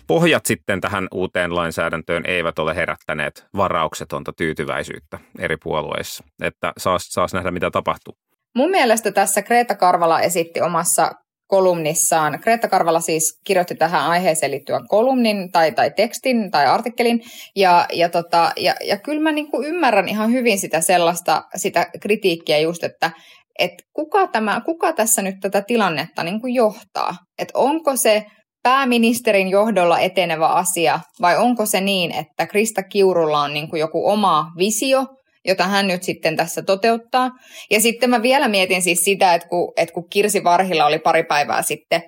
pohjat 0.07 0.45
sitten 0.45 0.81
tähän 0.81 1.07
uuteen 1.13 1.55
lainsäädäntöön 1.55 2.23
eivät 2.25 2.59
ole 2.59 2.75
herättäneet 2.75 3.45
varauksetonta 3.55 4.33
tyytyväisyyttä 4.33 5.19
eri 5.39 5.57
puolueissa, 5.63 6.23
että 6.41 6.73
saas, 6.77 7.07
saas 7.07 7.33
nähdä 7.33 7.51
mitä 7.51 7.71
tapahtuu. 7.71 8.17
Mun 8.55 8.71
mielestä 8.71 9.11
tässä 9.11 9.41
Kreta 9.41 9.75
Karvala 9.75 10.21
esitti 10.21 10.61
omassa 10.61 11.11
kolumnissaan. 11.49 12.39
Kreta 12.41 12.67
Karvala 12.67 12.99
siis 12.99 13.39
kirjoitti 13.45 13.75
tähän 13.75 14.01
aiheeseen 14.01 14.51
liittyen 14.51 14.87
kolumnin 14.87 15.51
tai, 15.51 15.71
tai 15.71 15.91
tekstin 15.91 16.51
tai 16.51 16.65
artikkelin. 16.65 17.21
Ja, 17.55 17.85
ja, 17.93 18.09
tota, 18.09 18.51
ja, 18.57 18.75
ja 18.83 18.97
kyllä 18.97 19.21
mä 19.21 19.31
niinku 19.31 19.63
ymmärrän 19.63 20.07
ihan 20.07 20.31
hyvin 20.31 20.59
sitä 20.59 20.81
sellaista 20.81 21.43
sitä 21.55 21.87
kritiikkiä 22.01 22.59
just, 22.59 22.83
että 22.83 23.11
et 23.59 23.71
kuka, 23.93 24.27
tämä, 24.27 24.61
kuka 24.65 24.93
tässä 24.93 25.21
nyt 25.21 25.35
tätä 25.41 25.61
tilannetta 25.61 26.23
niinku 26.23 26.47
johtaa? 26.47 27.15
Et 27.39 27.51
onko 27.53 27.95
se 27.95 28.25
pääministerin 28.63 29.47
johdolla 29.47 29.99
etenevä 29.99 30.47
asia 30.47 30.99
vai 31.21 31.37
onko 31.37 31.65
se 31.65 31.81
niin, 31.81 32.11
että 32.11 32.47
Krista 32.47 32.83
Kiurulla 32.83 33.41
on 33.41 33.53
niinku 33.53 33.75
joku 33.75 34.09
oma 34.09 34.45
visio– 34.57 35.05
jota 35.49 35.67
hän 35.67 35.87
nyt 35.87 36.03
sitten 36.03 36.35
tässä 36.35 36.61
toteuttaa. 36.61 37.29
Ja 37.71 37.81
sitten 37.81 38.09
mä 38.09 38.21
vielä 38.21 38.47
mietin 38.47 38.81
siis 38.81 38.99
sitä, 38.99 39.33
että 39.33 39.47
kun, 39.47 39.73
että 39.77 39.93
kun 39.93 40.09
Kirsi 40.09 40.43
Varhilla 40.43 40.85
oli 40.85 40.99
pari 40.99 41.23
päivää 41.23 41.61
sitten, 41.61 42.03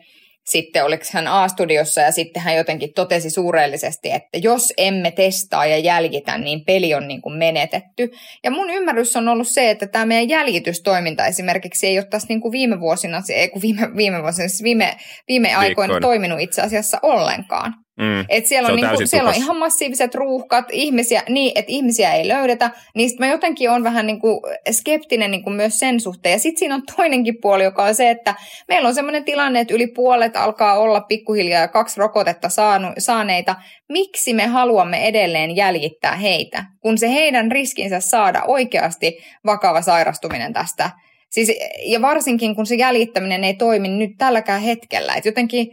sitten 0.49 0.85
oliko 0.85 1.03
hän 1.13 1.27
A-studiossa 1.27 2.01
ja 2.01 2.11
sitten 2.11 2.41
hän 2.41 2.55
jotenkin 2.55 2.93
totesi 2.93 3.29
suureellisesti, 3.29 4.11
että 4.11 4.37
jos 4.37 4.73
emme 4.77 5.11
testaa 5.11 5.65
ja 5.65 5.77
jäljitä, 5.77 6.37
niin 6.37 6.65
peli 6.65 6.93
on 6.93 7.07
niin 7.07 7.21
kuin 7.21 7.37
menetetty. 7.37 8.09
Ja 8.43 8.51
mun 8.51 8.69
ymmärrys 8.69 9.15
on 9.15 9.27
ollut 9.27 9.47
se, 9.47 9.69
että 9.69 9.87
tämä 9.87 10.05
meidän 10.05 10.29
jäljitystoiminta 10.29 11.25
esimerkiksi 11.25 11.87
ei 11.87 11.97
ole 11.97 12.07
tässä 12.09 12.27
niin 12.29 12.41
kuin 12.41 12.51
viime 12.51 12.79
vuosina, 12.79 13.21
ei 13.33 13.49
kun 13.49 13.61
viime, 13.61 13.95
viime 13.95 14.23
vuosina, 14.23 14.47
siis 14.47 14.63
viime, 14.63 14.97
viime 15.27 15.55
aikoina 15.55 15.99
toiminut 15.99 16.39
itse 16.39 16.61
asiassa 16.61 16.99
ollenkaan. 17.01 17.73
Mm. 18.01 18.25
Et 18.29 18.45
siellä, 18.45 18.67
on, 18.67 18.73
on 18.73 18.75
niinku, 18.75 19.01
siellä 19.05 19.29
on 19.29 19.35
ihan 19.35 19.57
massiiviset 19.57 20.15
ruuhkat, 20.15 20.65
ihmisiä, 20.71 21.23
niin, 21.29 21.51
että 21.55 21.71
ihmisiä 21.71 22.13
ei 22.13 22.27
löydetä. 22.27 22.71
Niin 22.95 23.11
mä 23.19 23.27
jotenkin 23.27 23.69
on 23.69 23.83
vähän 23.83 24.07
niinku 24.07 24.41
skeptinen 24.71 25.31
niinku 25.31 25.49
myös 25.49 25.79
sen 25.79 25.99
suhteen. 25.99 26.33
Ja 26.33 26.39
sitten 26.39 26.59
siinä 26.59 26.75
on 26.75 26.83
toinenkin 26.95 27.37
puoli, 27.41 27.63
joka 27.63 27.83
on 27.83 27.95
se, 27.95 28.09
että 28.09 28.35
meillä 28.67 28.87
on 28.87 28.95
sellainen 28.95 29.23
tilanne, 29.23 29.59
että 29.59 29.73
yli 29.73 29.87
puolet 29.87 30.35
alkaa 30.35 30.79
olla 30.79 31.01
pikkuhiljaa 31.01 31.67
kaksi 31.67 31.99
rokotetta 31.99 32.49
saanu, 32.49 32.87
saaneita. 32.97 33.55
Miksi 33.89 34.33
me 34.33 34.47
haluamme 34.47 35.07
edelleen 35.07 35.55
jäljittää 35.55 36.15
heitä, 36.15 36.65
kun 36.79 36.97
se 36.97 37.13
heidän 37.13 37.51
riskinsä 37.51 37.99
saada 37.99 38.43
oikeasti 38.47 39.17
vakava 39.45 39.81
sairastuminen 39.81 40.53
tästä 40.53 40.89
Siis, 41.31 41.51
ja 41.85 42.01
varsinkin 42.01 42.55
kun 42.55 42.65
se 42.65 42.75
jäljittäminen 42.75 43.43
ei 43.43 43.53
toimi 43.53 43.87
nyt 43.87 44.11
tälläkään 44.17 44.61
hetkellä. 44.61 45.13
Et 45.15 45.25
jotenkin 45.25 45.67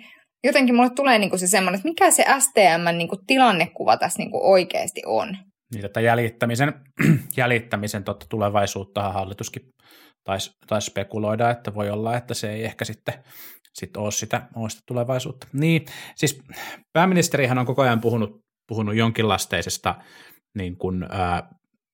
jotenkin 0.44 0.74
mulle 0.74 0.90
tulee 0.90 1.18
niinku 1.18 1.38
se 1.38 1.46
semmoinen, 1.46 1.78
että 1.78 1.88
mikä 1.88 2.10
se 2.10 2.24
STM 2.38 2.96
niinku 2.96 3.16
tilannekuva 3.26 3.96
tässä 3.96 4.18
niinku 4.18 4.50
oikeasti 4.52 5.02
on. 5.06 5.36
Niin, 5.74 5.84
että 5.84 6.00
jäljittämisen, 6.00 6.74
jäljittämisen 7.36 8.04
totta 8.04 8.26
tulevaisuutta 8.28 9.12
hallituskin 9.12 9.62
taisi 10.24 10.50
tais 10.66 10.86
spekuloida, 10.86 11.50
että 11.50 11.74
voi 11.74 11.90
olla, 11.90 12.16
että 12.16 12.34
se 12.34 12.52
ei 12.52 12.64
ehkä 12.64 12.84
sitten 12.84 13.14
sit 13.74 13.96
ole, 13.96 14.12
sitä, 14.12 14.48
ole 14.56 14.70
sitä 14.70 14.82
tulevaisuutta. 14.86 15.46
Niin, 15.52 15.86
siis 16.16 16.42
pääministerihän 16.92 17.58
on 17.58 17.66
koko 17.66 17.82
ajan 17.82 18.00
puhunut, 18.00 18.40
puhunut 18.68 18.96
jonkinlaisteisesta 18.96 19.94
niin 20.54 20.76
kuin, 20.76 21.06
ää, 21.10 21.48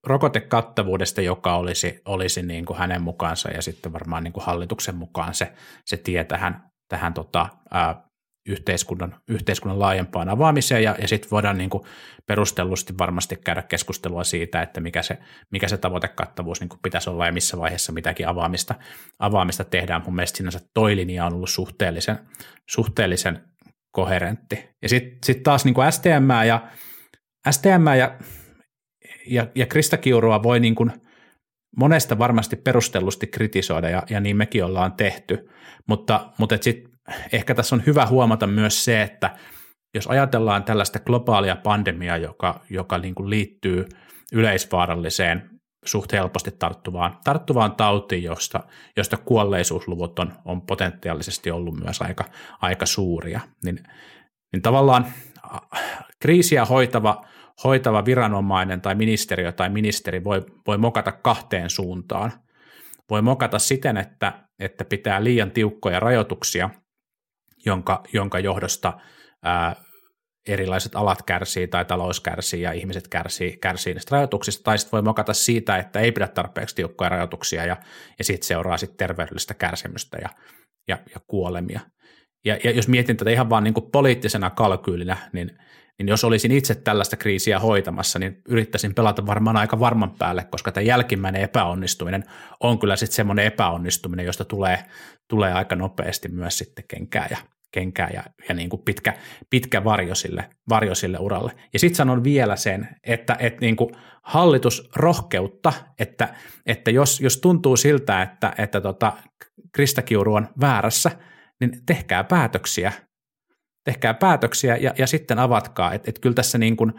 rokotekattavuudesta, 0.06 1.20
joka 1.20 1.56
olisi, 1.56 2.00
olisi 2.04 2.42
niin 2.42 2.64
kuin 2.64 2.78
hänen 2.78 3.02
mukaansa 3.02 3.50
ja 3.50 3.62
sitten 3.62 3.92
varmaan 3.92 4.24
niin 4.24 4.32
kuin 4.32 4.44
hallituksen 4.44 4.94
mukaan 4.94 5.34
se, 5.34 5.52
se 5.86 5.96
tie 5.96 6.24
tähän, 6.24 6.70
tähän 6.88 7.14
tota, 7.14 7.48
ää, 7.70 8.04
yhteiskunnan, 8.48 9.14
yhteiskunnan 9.28 9.78
laajempaan 9.78 10.28
avaamiseen 10.28 10.82
ja, 10.82 10.96
ja 11.00 11.08
sitten 11.08 11.30
voidaan 11.30 11.58
niin 11.58 11.70
kuin 11.70 11.84
perustellusti 12.26 12.98
varmasti 12.98 13.36
käydä 13.36 13.62
keskustelua 13.62 14.24
siitä, 14.24 14.62
että 14.62 14.80
mikä 14.80 15.02
se, 15.02 15.18
mikä 15.50 15.68
se 15.68 15.76
tavoitekattavuus 15.76 16.60
niin 16.60 16.68
kuin 16.68 16.80
pitäisi 16.82 17.10
olla 17.10 17.26
ja 17.26 17.32
missä 17.32 17.58
vaiheessa 17.58 17.92
mitäkin 17.92 18.28
avaamista, 18.28 18.74
avaamista 19.18 19.64
tehdään. 19.64 20.02
Mun 20.04 20.14
mielestä 20.14 20.36
sinänsä 20.36 20.60
toi 20.74 20.96
linja 20.96 21.26
on 21.26 21.34
ollut 21.34 21.50
suhteellisen, 21.50 22.18
suhteellisen 22.70 23.42
koherentti. 23.92 24.68
Ja 24.82 24.88
sitten 24.88 25.18
sit 25.24 25.42
taas 25.42 25.64
niin 25.64 25.74
kuin 25.74 25.92
STM 25.92 26.30
ja, 26.46 26.68
STM 27.50 27.86
ja, 27.98 28.18
ja, 29.26 29.46
ja 29.54 29.66
Krista 29.66 29.96
Kiurua 29.96 30.42
voi 30.42 30.60
niin 30.60 30.74
kuin 30.74 30.92
monesta 31.76 32.18
varmasti 32.18 32.56
perustellusti 32.56 33.26
kritisoida 33.26 33.88
ja, 33.88 34.02
ja 34.10 34.20
niin 34.20 34.36
mekin 34.36 34.64
ollaan 34.64 34.92
tehty, 34.92 35.48
mutta, 35.88 36.32
mutta 36.38 36.58
sitten 36.60 36.93
ehkä 37.32 37.54
tässä 37.54 37.75
on 37.75 37.82
hyvä 37.87 38.06
huomata 38.06 38.46
myös 38.46 38.84
se, 38.84 39.02
että 39.02 39.37
jos 39.94 40.06
ajatellaan 40.06 40.64
tällaista 40.64 40.99
globaalia 40.99 41.56
pandemiaa, 41.56 42.16
joka, 42.16 42.61
joka 42.70 42.99
niin 42.99 43.14
kuin 43.14 43.30
liittyy 43.30 43.87
yleisvaaralliseen, 44.32 45.50
suht 45.84 46.12
helposti 46.12 46.50
tarttuvaan, 46.58 47.16
tarttuvaan 47.25 47.76
tautiin, 47.76 48.23
josta, 48.23 48.61
josta 48.96 49.16
kuolleisuusluvut 49.16 50.18
on, 50.18 50.32
on 50.44 50.62
potentiaalisesti 50.62 51.50
ollut 51.50 51.80
myös 51.84 52.02
aika, 52.02 52.25
aika 52.61 52.87
suuria, 52.87 53.40
niin, 53.64 53.78
niin 54.52 54.62
tavallaan 54.62 55.06
kriisiä 56.23 56.64
hoitava, 56.64 57.25
hoitava 57.64 58.04
viranomainen 58.04 58.80
tai 58.80 58.94
ministeriö 58.94 59.52
tai 59.52 59.68
ministeri 59.68 60.25
voi, 60.25 60.46
voi 60.66 60.78
mokata 60.78 61.12
kahteen 61.12 61.70
suuntaan. 61.70 62.32
Voi 63.11 63.23
mokata 63.23 63.58
siten, 63.58 63.96
että, 63.96 64.32
että 64.58 64.84
pitää 64.84 65.25
liian 65.25 65.50
tiukkoja 65.50 66.00
rajoituksia, 66.00 66.70
jonka, 67.66 68.02
jonka 68.12 68.38
johdosta 68.38 68.92
ää, 69.42 69.76
erilaiset 70.49 70.97
alat 70.97 71.23
kärsii 71.23 71.68
tai 71.68 71.85
talous 71.85 72.21
kärsii 72.21 72.62
ja 72.62 72.73
ihmiset 72.73 73.09
kärsii, 73.09 73.56
kärsii 73.56 73.94
niistä 73.94 74.16
rajoituksista, 74.16 74.64
tai 74.64 74.78
sitten 74.78 74.92
voi 74.92 75.02
mokata 75.02 75.35
siitä, 75.35 75.76
että 75.76 76.00
ei 76.00 76.12
pidä 76.12 76.28
tarpeeksi 76.28 76.75
tiukkoja 76.75 77.09
rajoituksia 77.09 77.66
ja, 77.66 77.76
ja 78.18 78.25
sitten 78.25 78.47
seuraa 78.47 78.76
sitten 78.76 78.97
terveydellistä 78.97 79.54
kärsimystä 79.54 80.18
ja, 80.23 80.28
ja, 80.88 80.99
ja 81.14 81.21
kuolemia. 81.26 81.80
Ja, 82.44 82.59
ja 82.64 82.71
jos 82.71 82.88
mietin 82.88 83.16
tätä 83.16 83.30
ihan 83.30 83.50
vaan 83.50 83.64
niin 83.64 83.75
kuin 83.75 83.90
poliittisena 83.90 84.50
kalkyylinä, 84.50 85.16
niin, 85.33 85.50
niin 85.99 86.09
jos 86.09 86.25
olisin 86.25 86.52
itse 86.52 86.75
tällaista 86.75 87.16
kriisiä 87.16 87.59
hoitamassa, 87.59 88.18
niin 88.18 88.42
yrittäisin 88.49 88.94
pelata 88.94 89.26
varmaan 89.26 89.56
aika 89.56 89.80
varman 89.80 90.11
päälle, 90.18 90.44
koska 90.44 90.73
tämä 90.73 90.85
jälkimmäinen 90.85 91.42
epäonnistuminen 91.42 92.25
on 92.61 92.78
kyllä 92.78 92.97
sitten 92.97 93.16
semmoinen 93.16 93.44
epäonnistuminen, 93.44 94.26
josta 94.26 94.44
tulee, 94.44 94.85
tulee 95.28 95.52
aika 95.52 95.76
nopeasti 95.76 96.28
myös 96.28 96.59
sitten 96.59 96.85
kenkää 96.88 97.26
ja, 97.30 97.37
kenkää 97.75 98.11
ja, 98.14 98.23
ja 98.49 98.54
niin 98.54 98.69
kuin 98.69 98.83
pitkä, 98.85 99.14
pitkä 99.50 99.85
varjo, 99.85 100.14
sille, 100.14 100.50
varjo 100.69 100.95
sille 100.95 101.19
uralle. 101.19 101.52
Ja 101.73 101.78
sitten 101.78 101.97
sanon 101.97 102.25
vielä 102.25 102.57
sen, 102.57 102.88
että, 103.04 103.37
että 103.38 103.61
niin 103.61 103.76
kuin 103.76 103.90
hallitus 104.23 104.90
rohkeutta, 104.97 105.73
että, 105.99 106.35
että 106.66 106.90
jos, 106.90 107.21
jos 107.21 107.37
tuntuu 107.37 107.76
siltä, 107.76 108.23
että, 108.23 108.54
että 108.59 108.81
tota, 108.81 109.12
Krista 109.73 110.02
Kiuru 110.02 110.35
on 110.35 110.49
väärässä, 110.61 111.11
niin 111.61 111.71
tehkää 111.87 112.25
päätöksiä, 112.25 112.93
tehkää 113.85 114.14
päätöksiä 114.14 114.76
ja, 114.76 114.95
ja 114.99 115.07
sitten 115.07 115.38
avatkaa. 115.38 115.93
Että 115.93 116.11
et 116.11 116.19
kyllä 116.19 116.35
tässä 116.35 116.59
niin 116.59 116.76
kuin, 116.76 116.93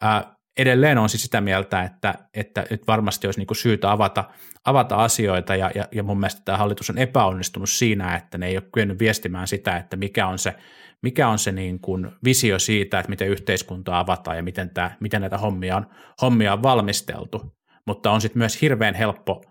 ää, 0.00 0.34
edelleen 0.58 0.98
on 0.98 1.08
siis 1.08 1.22
sitä 1.22 1.40
mieltä, 1.40 1.82
että, 1.82 2.14
että, 2.34 2.64
että 2.70 2.86
varmasti 2.86 3.26
olisi 3.26 3.40
niin 3.40 3.56
syytä 3.56 3.92
avata, 3.92 4.24
avata 4.64 4.96
asioita 4.96 5.56
ja, 5.56 5.70
ja, 5.74 5.88
ja 5.92 6.02
mun 6.02 6.20
mielestä 6.20 6.42
tämä 6.44 6.58
hallitus 6.58 6.90
on 6.90 6.98
epäonnistunut 6.98 7.70
siinä, 7.70 8.16
että 8.16 8.38
ne 8.38 8.46
ei 8.46 8.56
ole 8.56 8.68
kyennyt 8.72 8.98
viestimään 8.98 9.48
sitä, 9.48 9.76
että 9.76 9.96
mikä 9.96 10.26
on 10.26 10.38
se, 10.38 10.54
mikä 11.02 11.28
on 11.28 11.38
se 11.38 11.52
niin 11.52 11.80
kuin 11.80 12.10
visio 12.24 12.58
siitä, 12.58 12.98
että 12.98 13.10
miten 13.10 13.28
yhteiskuntaa 13.28 13.98
avataan 13.98 14.36
ja 14.36 14.42
miten, 14.42 14.70
tämä, 14.70 14.90
miten 15.00 15.20
näitä 15.20 15.38
hommia 15.38 15.76
on, 15.76 15.86
hommia 16.22 16.52
on 16.52 16.62
valmisteltu. 16.62 17.56
Mutta 17.86 18.10
on 18.10 18.20
sitten 18.20 18.38
myös 18.38 18.62
hirveän 18.62 18.94
helppo 18.94 19.42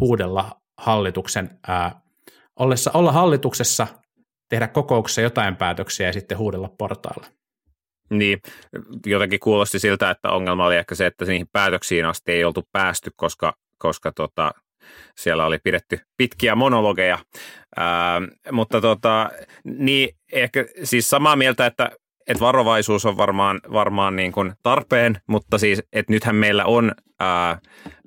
huudella 0.00 0.60
hallituksen 0.78 1.58
ää, 1.68 2.00
ollessa, 2.58 2.90
olla 2.94 3.12
hallituksessa, 3.12 3.86
tehdä 4.48 4.68
kokouksessa 4.68 5.20
jotain 5.20 5.56
päätöksiä 5.56 6.06
ja 6.06 6.12
sitten 6.12 6.38
huudella 6.38 6.68
portailla. 6.78 7.26
Niin, 8.10 8.40
jotenkin 9.06 9.40
kuulosti 9.40 9.78
siltä, 9.78 10.10
että 10.10 10.30
ongelma 10.30 10.66
oli 10.66 10.76
ehkä 10.76 10.94
se, 10.94 11.06
että 11.06 11.24
niihin 11.24 11.46
päätöksiin 11.52 12.04
asti 12.04 12.32
ei 12.32 12.44
oltu 12.44 12.68
päästy, 12.72 13.10
koska, 13.16 13.54
koska 13.78 14.12
tota, 14.12 14.52
siellä 15.16 15.46
oli 15.46 15.58
pidetty 15.58 16.00
pitkiä 16.16 16.54
monologeja. 16.54 17.18
Ää, 17.76 18.22
mutta 18.52 18.80
tota, 18.80 19.30
niin 19.64 20.16
ehkä 20.32 20.64
siis 20.82 21.10
samaa 21.10 21.36
mieltä, 21.36 21.66
että, 21.66 21.90
että 22.26 22.40
varovaisuus 22.40 23.06
on 23.06 23.16
varmaan, 23.16 23.60
varmaan 23.72 24.16
niin 24.16 24.32
kuin 24.32 24.52
tarpeen, 24.62 25.20
mutta 25.26 25.58
siis, 25.58 25.82
että 25.92 26.12
nythän 26.12 26.36
meillä 26.36 26.64
on, 26.64 26.92
ää, 27.20 27.58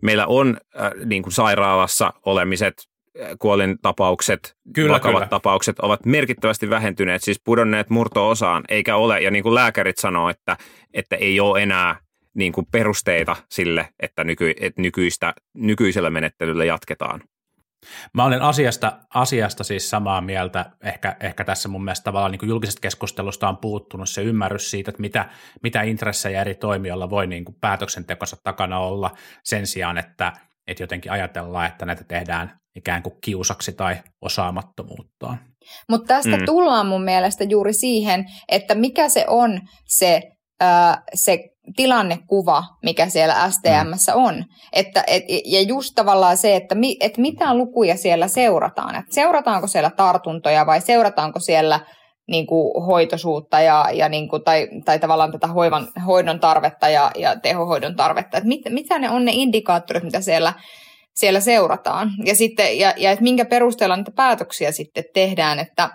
meillä 0.01 0.27
on 0.27 0.57
ää, 0.75 0.91
niin 1.05 1.23
kuin 1.23 1.33
sairaalassa 1.33 2.13
olemiset 2.25 2.73
kuolintapaukset, 3.39 4.55
kyllä, 4.73 4.93
vakavat 4.93 5.19
kyllä. 5.19 5.27
tapaukset 5.27 5.79
ovat 5.79 6.05
merkittävästi 6.05 6.69
vähentyneet, 6.69 7.23
siis 7.23 7.41
pudonneet 7.45 7.89
murto-osaan, 7.89 8.63
eikä 8.69 8.95
ole, 8.95 9.21
ja 9.21 9.31
niin 9.31 9.43
kuin 9.43 9.55
lääkärit 9.55 9.97
sanoo, 9.97 10.29
että, 10.29 10.57
että 10.93 11.15
ei 11.15 11.39
ole 11.39 11.63
enää 11.63 11.95
niin 12.33 12.53
kuin 12.53 12.67
perusteita 12.71 13.35
sille, 13.49 13.89
että, 13.99 14.23
nyky, 14.23 14.53
että 14.59 14.81
nykyistä, 14.81 15.33
nykyisellä 15.53 16.09
menettelyllä 16.09 16.65
jatketaan. 16.65 17.21
Mä 18.13 18.25
olen 18.25 18.41
asiasta, 18.41 18.99
asiasta 19.13 19.63
siis 19.63 19.89
samaa 19.89 20.21
mieltä. 20.21 20.71
Ehkä, 20.83 21.15
ehkä 21.19 21.43
tässä 21.43 21.69
mun 21.69 21.83
mielestä 21.83 22.03
tavallaan 22.03 22.31
niin 22.31 22.39
kuin 22.39 22.49
julkisesta 22.49 22.81
keskustelusta 22.81 23.49
on 23.49 23.57
puuttunut 23.57 24.09
se 24.09 24.23
ymmärrys 24.23 24.71
siitä, 24.71 24.89
että 24.89 25.01
mitä, 25.01 25.29
mitä 25.63 25.81
intressejä 25.81 26.41
eri 26.41 26.55
toimijoilla 26.55 27.09
voi 27.09 27.27
niin 27.27 27.45
kuin 27.45 27.55
päätöksentekonsa 27.61 28.37
takana 28.43 28.79
olla 28.79 29.11
sen 29.43 29.67
sijaan, 29.67 29.97
että, 29.97 30.33
että 30.67 30.83
jotenkin 30.83 31.11
ajatellaan, 31.11 31.67
että 31.67 31.85
näitä 31.85 32.03
tehdään 32.03 32.59
ikään 32.77 33.03
kuin 33.03 33.15
kiusaksi 33.21 33.73
tai 33.73 33.95
osaamattomuuttaan. 34.21 35.39
Mutta 35.89 36.07
tästä 36.07 36.37
mm. 36.37 36.45
tullaan 36.45 36.87
mun 36.87 37.03
mielestä 37.03 37.43
juuri 37.43 37.73
siihen, 37.73 38.25
että 38.49 38.75
mikä 38.75 39.09
se 39.09 39.25
on 39.27 39.61
se, 39.87 40.21
äh, 40.63 40.97
se 41.13 41.39
tilannekuva, 41.75 42.63
mikä 42.83 43.09
siellä 43.09 43.51
STMssä 43.51 44.11
mm. 44.11 44.23
on. 44.23 44.45
Että, 44.73 45.03
et, 45.07 45.23
ja 45.45 45.61
just 45.61 45.91
tavallaan 45.95 46.37
se, 46.37 46.55
että 46.55 46.75
mi, 46.75 46.97
et 46.99 47.17
mitä 47.17 47.53
lukuja 47.53 47.97
siellä 47.97 48.27
seurataan. 48.27 48.95
Et 48.95 49.05
seurataanko 49.11 49.67
siellä 49.67 49.89
tartuntoja 49.89 50.65
vai 50.65 50.81
seurataanko 50.81 51.39
siellä 51.39 51.79
niin 52.27 52.47
kuin 52.47 52.85
hoitoisuutta 52.85 53.61
ja, 53.61 53.85
ja 53.93 54.09
niin 54.09 54.29
kuin, 54.29 54.43
tai, 54.43 54.67
tai 54.85 54.99
tavallaan 54.99 55.31
tätä 55.31 55.47
hoivan, 55.47 55.87
hoidon 56.05 56.39
tarvetta 56.39 56.89
ja, 56.89 57.11
ja 57.15 57.39
tehohoidon 57.39 57.95
tarvetta. 57.95 58.37
Että 58.37 58.47
mit, 58.47 58.61
mitä 58.69 58.99
ne 58.99 59.09
on 59.09 59.25
ne 59.25 59.31
indikaattorit, 59.33 60.03
mitä 60.03 60.21
siellä 60.21 60.53
siellä 61.17 61.39
seurataan. 61.39 62.11
Ja, 62.25 62.35
sitten, 62.35 62.79
ja, 62.79 62.93
ja 62.97 63.11
että 63.11 63.23
minkä 63.23 63.45
perusteella 63.45 63.97
niitä 63.97 64.11
päätöksiä 64.11 64.71
sitten 64.71 65.03
tehdään. 65.13 65.59
Että, 65.59 65.89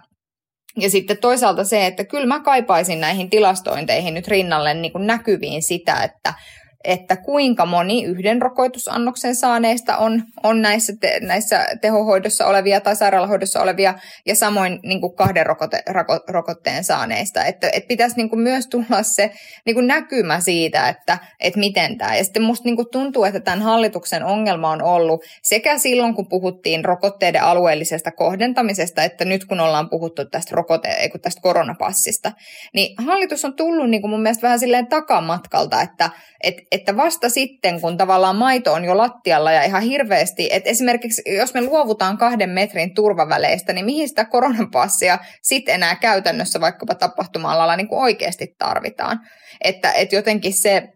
ja 0.77 0.91
sitten 0.91 1.19
toisaalta 1.19 1.65
se, 1.65 1.87
että 1.87 2.05
kyllä 2.05 2.27
mä 2.27 2.41
kaipaisin 2.41 3.01
näihin 3.01 3.31
tilastointeihin 3.31 4.15
nyt 4.15 4.29
rinnalle 4.29 4.75
niin 4.75 4.93
kuin 4.93 5.07
näkyviin 5.07 5.63
sitä, 5.63 6.03
että 6.03 6.35
että 6.85 7.16
kuinka 7.16 7.66
moni 7.66 8.05
yhden 8.05 8.42
rokotusannoksen 8.42 9.35
saaneista 9.35 9.97
on, 9.97 10.23
on 10.42 10.62
näissä, 10.62 10.92
te, 11.01 11.21
näissä 11.21 11.66
tehohoidossa 11.81 12.47
olevia 12.47 12.81
tai 12.81 12.97
sairaalahoidossa 12.97 13.62
olevia 13.62 13.95
ja 14.27 14.35
samoin 14.35 14.79
niin 14.83 15.01
kuin 15.01 15.14
kahden 15.14 15.47
rokote, 15.47 15.83
rako, 15.87 16.21
rokotteen 16.29 16.85
saaneista. 16.85 17.45
Että, 17.45 17.71
että 17.73 17.88
pitäisi 17.88 18.16
niin 18.16 18.31
kuin 18.31 18.40
myös 18.40 18.66
tulla 18.66 19.03
se 19.03 19.31
niin 19.66 19.75
kuin 19.75 19.87
näkymä 19.87 20.40
siitä, 20.40 20.88
että, 20.88 21.18
että 21.40 21.61
miten 21.61 21.99
tämä. 21.99 22.16
Ja 22.16 22.25
sitten 22.25 22.42
musta 22.42 22.64
niin 22.64 22.77
kuin 22.77 22.88
tuntuu, 22.92 23.25
että 23.25 23.40
tämän 23.40 23.62
hallituksen 23.62 24.25
ongelma 24.25 24.71
on 24.71 24.83
ollut 24.83 25.25
sekä 25.42 25.79
silloin, 25.79 26.14
kun 26.14 26.29
puhuttiin 26.29 26.85
rokotteiden 26.85 27.42
alueellisesta 27.42 28.12
kohdentamisesta, 28.12 29.05
että 29.05 29.25
nyt 29.25 29.45
kun 29.45 29.61
ollaan 29.61 29.90
puhuttu 29.90 30.25
tästä, 30.25 30.57
rokote, 30.57 31.11
tästä 31.23 31.40
koronapassista, 31.42 32.33
niin 32.75 33.05
hallitus 33.05 33.45
on 33.45 33.57
tullut 33.57 33.90
niin 33.90 34.01
kuin 34.01 34.11
mun 34.11 34.23
mielestä 34.23 34.42
vähän 34.42 34.61
silleen 34.61 34.87
takamatkalta, 34.87 35.83
että, 35.83 36.11
että 36.42 36.62
että 36.73 36.97
vasta 36.97 37.29
sitten, 37.29 37.81
kun 37.81 37.97
tavallaan 37.97 38.37
maito 38.37 38.73
on 38.73 38.85
jo 38.85 38.97
lattialla 38.97 39.53
ja 39.53 39.63
ihan 39.63 39.83
hirveästi, 39.83 40.49
että 40.53 40.71
esimerkiksi 40.71 41.23
jos 41.37 41.55
me 41.55 41.61
luovutaan 41.61 42.19
kahden 42.19 42.51
metrin 42.51 42.95
turvaväleistä, 42.95 43.73
niin 43.73 43.85
mihin 43.85 44.09
sitä 44.09 44.25
koronapassia 44.25 45.19
sitten 45.43 45.75
enää 45.75 45.97
käytännössä 45.97 46.61
vaikkapa 46.61 46.95
tapahtuma-alalla 46.95 47.77
niin 47.77 47.89
kuin 47.89 48.03
oikeasti 48.03 48.55
tarvitaan. 48.59 49.21
Että, 49.65 49.93
että 49.93 50.17
jotenkin 50.17 50.53
se, 50.53 50.89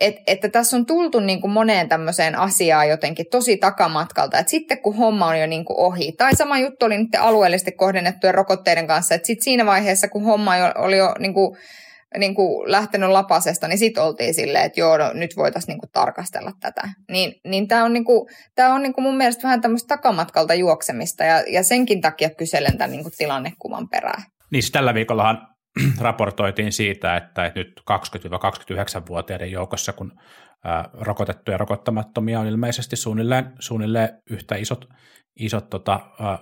et, 0.00 0.14
että 0.26 0.48
tässä 0.48 0.76
on 0.76 0.86
tultu 0.86 1.20
niin 1.20 1.40
kuin 1.40 1.50
moneen 1.50 1.88
tämmöiseen 1.88 2.38
asiaan 2.38 2.88
jotenkin 2.88 3.26
tosi 3.30 3.56
takamatkalta, 3.56 4.38
että 4.38 4.50
sitten 4.50 4.82
kun 4.82 4.96
homma 4.96 5.26
on 5.26 5.40
jo 5.40 5.46
niin 5.46 5.64
kuin 5.64 5.78
ohi, 5.78 6.12
tai 6.12 6.36
sama 6.36 6.58
juttu 6.58 6.86
oli 6.86 6.98
nyt 6.98 7.08
alueellisesti 7.18 7.72
kohdennettujen 7.72 8.34
rokotteiden 8.34 8.86
kanssa, 8.86 9.14
että 9.14 9.26
sitten 9.26 9.44
siinä 9.44 9.66
vaiheessa, 9.66 10.08
kun 10.08 10.24
homma 10.24 10.52
oli 10.78 10.96
jo 10.96 11.14
niin 11.18 11.34
kuin 11.34 11.56
niin 12.18 12.34
kuin 12.34 12.70
lähtenyt 12.72 13.10
lapasesta, 13.10 13.68
niin 13.68 13.78
sitten 13.78 14.02
oltiin 14.02 14.34
silleen, 14.34 14.64
että 14.64 14.80
joo, 14.80 14.98
no, 14.98 15.12
nyt 15.12 15.36
voitaisiin 15.36 15.72
niin 15.72 15.80
kuin 15.80 15.90
tarkastella 15.92 16.52
tätä. 16.60 16.88
Niin, 17.10 17.34
niin 17.44 17.68
tämä 17.68 17.84
on, 17.84 17.92
niin 17.92 18.04
kuin, 18.04 18.28
tää 18.54 18.74
on 18.74 18.82
niin 18.82 18.92
kuin 18.92 19.02
mun 19.02 19.16
mielestä 19.16 19.42
vähän 19.42 19.60
tämmöistä 19.60 19.96
takamatkalta 19.96 20.54
juoksemista, 20.54 21.24
ja, 21.24 21.44
ja 21.48 21.62
senkin 21.62 22.00
takia 22.00 22.30
kyselen 22.30 22.78
tämän 22.78 22.90
niin 22.90 23.02
kuin 23.02 23.12
tilannekuvan 23.18 23.88
perään. 23.88 24.22
Niin 24.52 24.62
siis 24.62 24.72
tällä 24.72 24.94
viikollahan 24.94 25.48
raportoitiin 26.00 26.72
siitä, 26.72 27.16
että, 27.16 27.46
että 27.46 27.60
nyt 27.60 27.80
20-29-vuotiaiden 27.90 29.50
joukossa, 29.50 29.92
kun 29.92 30.12
ää, 30.64 30.88
rokotettuja 30.92 31.54
ja 31.54 31.58
rokottamattomia 31.58 32.40
on 32.40 32.46
ilmeisesti 32.46 32.96
suunnilleen, 32.96 33.52
suunnilleen 33.58 34.08
yhtä 34.30 34.56
isot, 34.56 34.84
isot 35.40 35.70
tota, 35.70 36.00
ää, 36.20 36.38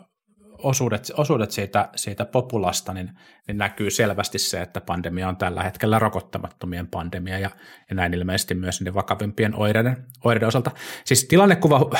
osuudet, 0.58 1.12
osuudet 1.16 1.50
siitä, 1.50 1.88
siitä 1.96 2.24
populasta, 2.24 2.94
niin, 2.94 3.10
niin 3.46 3.58
näkyy 3.58 3.90
selvästi 3.90 4.38
se, 4.38 4.60
että 4.60 4.80
pandemia 4.80 5.28
on 5.28 5.36
tällä 5.36 5.62
hetkellä 5.62 5.98
rokottamattomien 5.98 6.86
pandemia 6.86 7.38
ja, 7.38 7.50
ja 7.90 7.96
näin 7.96 8.14
ilmeisesti 8.14 8.54
myös 8.54 8.80
niin 8.80 8.94
vakavimpien 8.94 9.54
oireiden, 9.54 9.96
oireiden 10.24 10.48
osalta. 10.48 10.70
Siis 11.04 11.24
tilannekuva, 11.24 11.90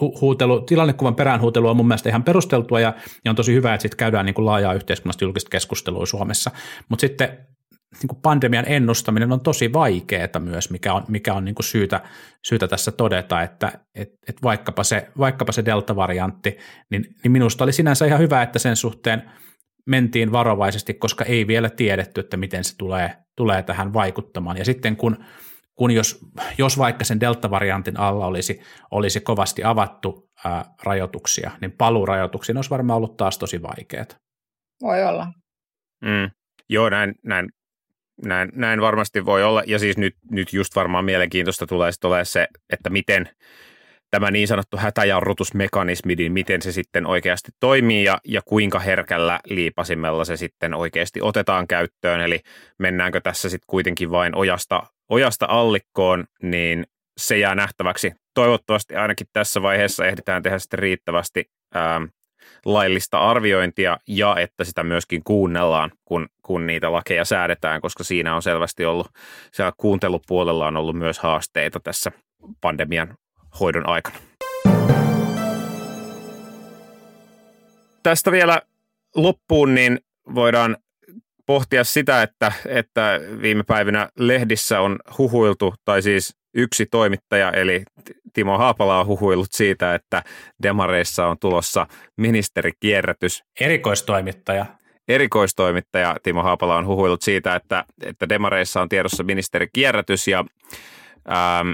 hu, 0.00 0.20
huutelu, 0.20 0.60
tilannekuvan 0.60 1.14
perään 1.14 1.40
huutelu 1.40 1.68
on 1.68 1.76
mun 1.76 1.88
mielestä 1.88 2.08
ihan 2.08 2.24
perusteltua 2.24 2.80
ja, 2.80 2.94
ja 3.24 3.30
on 3.30 3.36
tosi 3.36 3.54
hyvä, 3.54 3.74
että 3.74 3.82
sitten 3.82 3.98
käydään 3.98 4.26
niin 4.26 4.34
kuin 4.34 4.46
laajaa 4.46 4.74
yhteiskunnallista 4.74 5.24
julkista 5.24 5.50
keskustelua 5.50 6.06
Suomessa, 6.06 6.50
mutta 6.88 7.00
sitten 7.00 7.38
niin 8.00 8.08
kuin 8.08 8.20
pandemian 8.22 8.64
ennustaminen 8.68 9.32
on 9.32 9.40
tosi 9.40 9.72
vaikeaa 9.72 10.38
myös, 10.38 10.70
mikä 10.70 10.94
on, 10.94 11.04
mikä 11.08 11.34
on 11.34 11.44
niin 11.44 11.54
kuin 11.54 11.64
syytä, 11.64 12.00
syytä 12.46 12.68
tässä 12.68 12.92
todeta, 12.92 13.42
että 13.42 13.72
et, 13.94 14.08
et 14.28 14.42
vaikkapa, 14.42 14.84
se, 14.84 15.08
vaikkapa 15.18 15.52
se 15.52 15.64
delta-variantti, 15.64 16.58
niin, 16.90 17.04
niin 17.22 17.32
minusta 17.32 17.64
oli 17.64 17.72
sinänsä 17.72 18.06
ihan 18.06 18.20
hyvä, 18.20 18.42
että 18.42 18.58
sen 18.58 18.76
suhteen 18.76 19.22
mentiin 19.86 20.32
varovaisesti, 20.32 20.94
koska 20.94 21.24
ei 21.24 21.46
vielä 21.46 21.70
tiedetty, 21.70 22.20
että 22.20 22.36
miten 22.36 22.64
se 22.64 22.76
tulee, 22.76 23.16
tulee 23.36 23.62
tähän 23.62 23.92
vaikuttamaan. 23.92 24.56
Ja 24.56 24.64
sitten 24.64 24.96
kun, 24.96 25.24
kun 25.74 25.90
jos, 25.90 26.18
jos 26.58 26.78
vaikka 26.78 27.04
sen 27.04 27.20
delta-variantin 27.20 28.00
alla 28.00 28.26
olisi, 28.26 28.60
olisi 28.90 29.20
kovasti 29.20 29.64
avattu 29.64 30.30
ää, 30.44 30.64
rajoituksia, 30.82 31.50
niin 31.60 31.72
paluurajoituksiin 31.72 32.58
olisi 32.58 32.70
varmaan 32.70 32.96
ollut 32.96 33.16
taas 33.16 33.38
tosi 33.38 33.62
vaikeat. 33.62 34.16
Voi 34.82 35.04
olla. 35.04 35.26
Mm. 36.04 36.30
Joo, 36.68 36.88
näin, 36.88 37.14
näin, 37.24 37.48
näin, 38.24 38.48
näin 38.54 38.80
varmasti 38.80 39.24
voi 39.24 39.44
olla. 39.44 39.62
Ja 39.66 39.78
siis 39.78 39.96
nyt, 39.96 40.16
nyt 40.30 40.52
just 40.52 40.76
varmaan 40.76 41.04
mielenkiintoista 41.04 41.66
tulee, 41.66 41.90
tulee 42.00 42.24
se, 42.24 42.48
että 42.70 42.90
miten 42.90 43.28
tämä 44.10 44.30
niin 44.30 44.48
sanottu 44.48 44.76
hätäjarrutusmekanismi, 44.76 46.14
niin 46.14 46.32
miten 46.32 46.62
se 46.62 46.72
sitten 46.72 47.06
oikeasti 47.06 47.50
toimii 47.60 48.04
ja, 48.04 48.18
ja 48.24 48.40
kuinka 48.44 48.78
herkällä 48.78 49.40
liipasimella 49.46 50.24
se 50.24 50.36
sitten 50.36 50.74
oikeasti 50.74 51.22
otetaan 51.22 51.68
käyttöön. 51.68 52.20
Eli 52.20 52.40
mennäänkö 52.78 53.20
tässä 53.20 53.48
sitten 53.48 53.66
kuitenkin 53.66 54.10
vain 54.10 54.36
ojasta, 54.36 54.82
ojasta 55.08 55.46
allikkoon, 55.48 56.24
niin 56.42 56.86
se 57.16 57.38
jää 57.38 57.54
nähtäväksi. 57.54 58.12
Toivottavasti 58.34 58.96
ainakin 58.96 59.26
tässä 59.32 59.62
vaiheessa 59.62 60.06
ehditään 60.06 60.42
tehdä 60.42 60.58
sitten 60.58 60.78
riittävästi 60.78 61.44
ää, 61.74 62.00
laillista 62.64 63.18
arviointia 63.18 63.98
ja 64.08 64.36
että 64.38 64.64
sitä 64.64 64.84
myöskin 64.84 65.24
kuunnellaan, 65.24 65.90
kun, 66.04 66.28
kun 66.42 66.66
niitä 66.66 66.92
lakeja 66.92 67.24
säädetään, 67.24 67.80
koska 67.80 68.04
siinä 68.04 68.34
on 68.34 68.42
selvästi 68.42 68.84
ollut, 68.84 69.08
siellä 69.52 69.72
kuuntelupuolella 69.76 70.66
on 70.66 70.76
ollut 70.76 70.96
myös 70.96 71.18
haasteita 71.18 71.80
tässä 71.80 72.12
pandemian 72.60 73.14
hoidon 73.60 73.88
aikana. 73.88 74.16
Tästä 78.02 78.32
vielä 78.32 78.62
loppuun 79.16 79.74
niin 79.74 79.98
voidaan 80.34 80.76
pohtia 81.52 81.84
sitä, 81.84 82.22
että, 82.22 82.52
että 82.66 83.20
viime 83.42 83.62
päivinä 83.62 84.08
lehdissä 84.18 84.80
on 84.80 84.98
huhuiltu, 85.18 85.74
tai 85.84 86.02
siis 86.02 86.36
yksi 86.54 86.86
toimittaja, 86.86 87.50
eli 87.50 87.82
Timo 88.32 88.58
Haapala 88.58 89.00
on 89.00 89.06
huhuillut 89.06 89.52
siitä, 89.52 89.94
että 89.94 90.22
Demareissa 90.62 91.26
on 91.26 91.36
tulossa 91.40 91.86
ministerikierrätys. 92.16 93.42
Erikoistoimittaja. 93.60 94.66
Erikoistoimittaja 95.08 96.16
Timo 96.22 96.42
Haapala 96.42 96.76
on 96.76 96.86
huhuillut 96.86 97.22
siitä, 97.22 97.54
että, 97.54 97.84
että 98.02 98.28
Demareissa 98.28 98.82
on 98.82 98.88
tiedossa 98.88 99.22
ministerikierrätys 99.22 100.28
ja 100.28 100.44
Ähm, 101.30 101.70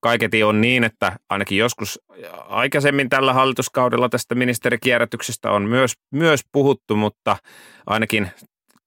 kaiketi 0.00 0.42
on 0.42 0.60
niin, 0.60 0.84
että 0.84 1.16
ainakin 1.28 1.58
joskus 1.58 2.00
aikaisemmin 2.48 3.08
tällä 3.08 3.32
hallituskaudella 3.32 4.08
tästä 4.08 4.34
ministerikierrätyksestä 4.34 5.50
on 5.50 5.62
myös, 5.62 5.92
myös 6.12 6.40
puhuttu, 6.52 6.96
mutta 6.96 7.36
ainakin 7.86 8.30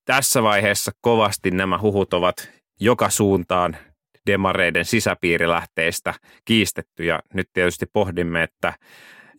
tässä 0.06 0.42
vaiheessa 0.42 0.92
kovasti 1.00 1.50
nämä 1.50 1.78
huhut 1.78 2.14
ovat 2.14 2.50
joka 2.80 3.10
suuntaan 3.10 3.76
demareiden 4.26 4.84
sisäpiirilähteistä 4.84 6.14
kiistetty 6.44 7.04
ja 7.04 7.20
nyt 7.34 7.48
tietysti 7.52 7.86
pohdimme, 7.92 8.42
että 8.42 8.72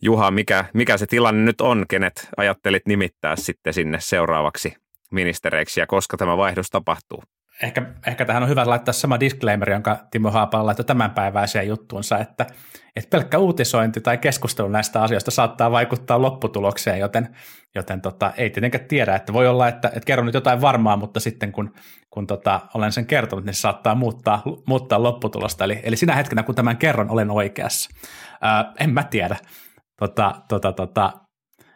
Juha, 0.02 0.30
mikä, 0.30 0.64
mikä 0.74 0.96
se 0.96 1.06
tilanne 1.06 1.44
nyt 1.44 1.60
on, 1.60 1.84
kenet 1.88 2.28
ajattelit 2.36 2.86
nimittää 2.86 3.36
sitten 3.36 3.74
sinne 3.74 4.00
seuraavaksi 4.00 4.74
ministereiksi 5.10 5.80
ja 5.80 5.86
koska 5.86 6.16
tämä 6.16 6.36
vaihdos 6.36 6.70
tapahtuu? 6.70 7.22
Ehkä, 7.62 7.82
ehkä 8.06 8.24
tähän 8.24 8.42
on 8.42 8.48
hyvä 8.48 8.66
laittaa 8.66 8.92
sama 8.92 9.20
disclaimer, 9.20 9.70
jonka 9.70 9.98
Timo 10.10 10.30
Haapala 10.30 10.66
laittoi 10.66 10.84
tämänpäiväiseen 10.84 11.68
juttuunsa, 11.68 12.18
että, 12.18 12.46
että 12.96 13.10
pelkkä 13.10 13.38
uutisointi 13.38 14.00
tai 14.00 14.18
keskustelu 14.18 14.68
näistä 14.68 15.02
asioista 15.02 15.30
saattaa 15.30 15.70
vaikuttaa 15.70 16.22
lopputulokseen, 16.22 16.98
joten, 16.98 17.36
joten 17.74 18.00
tota, 18.00 18.32
ei 18.36 18.50
tietenkään 18.50 18.84
tiedä, 18.84 19.14
että 19.14 19.32
voi 19.32 19.48
olla, 19.48 19.68
että, 19.68 19.88
että 19.88 20.06
kerron 20.06 20.26
nyt 20.26 20.34
jotain 20.34 20.60
varmaa, 20.60 20.96
mutta 20.96 21.20
sitten 21.20 21.52
kun, 21.52 21.74
kun 22.10 22.26
tota, 22.26 22.60
olen 22.74 22.92
sen 22.92 23.06
kertonut, 23.06 23.44
niin 23.44 23.54
se 23.54 23.60
saattaa 23.60 23.94
muuttaa, 23.94 24.42
muuttaa 24.66 25.02
lopputulosta. 25.02 25.64
Eli, 25.64 25.80
eli 25.82 25.96
sinä 25.96 26.14
hetkenä, 26.14 26.42
kun 26.42 26.54
tämän 26.54 26.76
kerron, 26.76 27.10
olen 27.10 27.30
oikeassa. 27.30 27.90
Ää, 28.40 28.72
en 28.80 28.94
mä 28.94 29.02
tiedä. 29.02 29.36
Tota, 30.00 30.34
tota, 30.48 30.72
tota, 30.72 31.12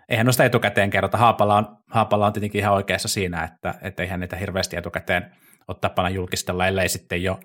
eihän 0.09 0.27
noista 0.27 0.45
etukäteen 0.45 0.91
kerrota. 0.91 1.19
Haapala 1.19 1.57
on, 1.57 1.77
Haapala 1.91 2.27
on 2.27 2.33
tietenkin 2.33 2.59
ihan 2.59 2.75
oikeassa 2.75 3.09
siinä, 3.09 3.45
että, 3.45 3.75
että 3.83 4.03
eihän 4.03 4.21
niitä 4.21 4.37
hirveästi 4.37 4.77
etukäteen– 4.77 5.27
ole 5.69 5.77
tapana 5.81 6.11
julkistella, 6.11 6.67
ellei 6.69 6.89
sitten 6.89 7.23
jo 7.23 7.41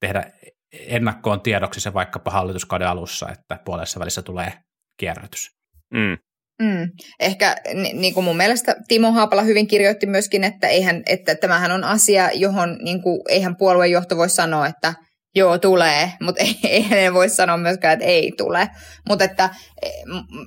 tehdä 0.00 0.32
ennakkoon 0.72 1.40
tiedoksi 1.40 1.80
se 1.80 1.94
vaikkapa 1.94 2.30
hallituskauden 2.30 2.88
alussa, 2.88 3.28
että 3.32 3.58
puolessa 3.64 4.00
välissä 4.00 4.22
tulee 4.22 4.52
kierrätys. 5.00 5.50
Mm. 5.94 6.18
Mm. 6.62 6.90
Ehkä 7.20 7.56
niin 7.92 8.14
kuin 8.14 8.24
mun 8.24 8.36
mielestä 8.36 8.76
Timo 8.88 9.12
Haapala 9.12 9.42
hyvin 9.42 9.66
kirjoitti 9.66 10.06
myöskin, 10.06 10.44
että, 10.44 10.68
eihän, 10.68 11.02
että 11.06 11.34
tämähän 11.34 11.72
on 11.72 11.84
asia, 11.84 12.30
johon 12.34 12.78
niin 12.82 13.02
kuin, 13.02 13.20
eihän 13.28 13.56
puoluejohto 13.56 14.16
voi 14.16 14.28
sanoa, 14.28 14.66
että 14.66 14.94
joo 15.34 15.58
tulee, 15.58 16.12
mutta 16.20 16.42
ei, 16.42 16.58
eihän 16.70 17.14
voi 17.14 17.28
sanoa 17.28 17.56
myöskään, 17.56 17.92
että 17.92 18.06
ei 18.06 18.32
tule. 18.36 18.68
Mutta 19.08 19.24
että 19.24 19.50
e, 19.82 19.88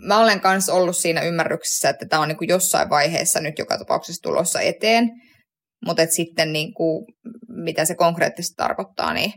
mä 0.02 0.20
olen 0.20 0.42
kanssa 0.42 0.74
ollut 0.74 0.98
siinä 0.98 1.22
ymmärryksessä, 1.22 1.90
että 1.90 2.06
tämä 2.06 2.22
on 2.22 2.28
niin 2.28 2.38
kuin 2.38 2.50
jossain 2.50 2.90
vaiheessa 2.90 3.40
nyt 3.40 3.60
joka 3.60 3.78
tapauksessa 3.78 4.24
tulossa 4.24 4.62
eteen. 4.62 5.10
Mutta 5.86 6.06
sitten 6.06 6.54
niin 6.54 6.74
kuin, 6.74 7.06
mitä 7.48 7.86
se 7.86 7.96
konkreettisesti 7.96 8.56
tarkoittaa, 8.56 9.14
niin 9.14 9.34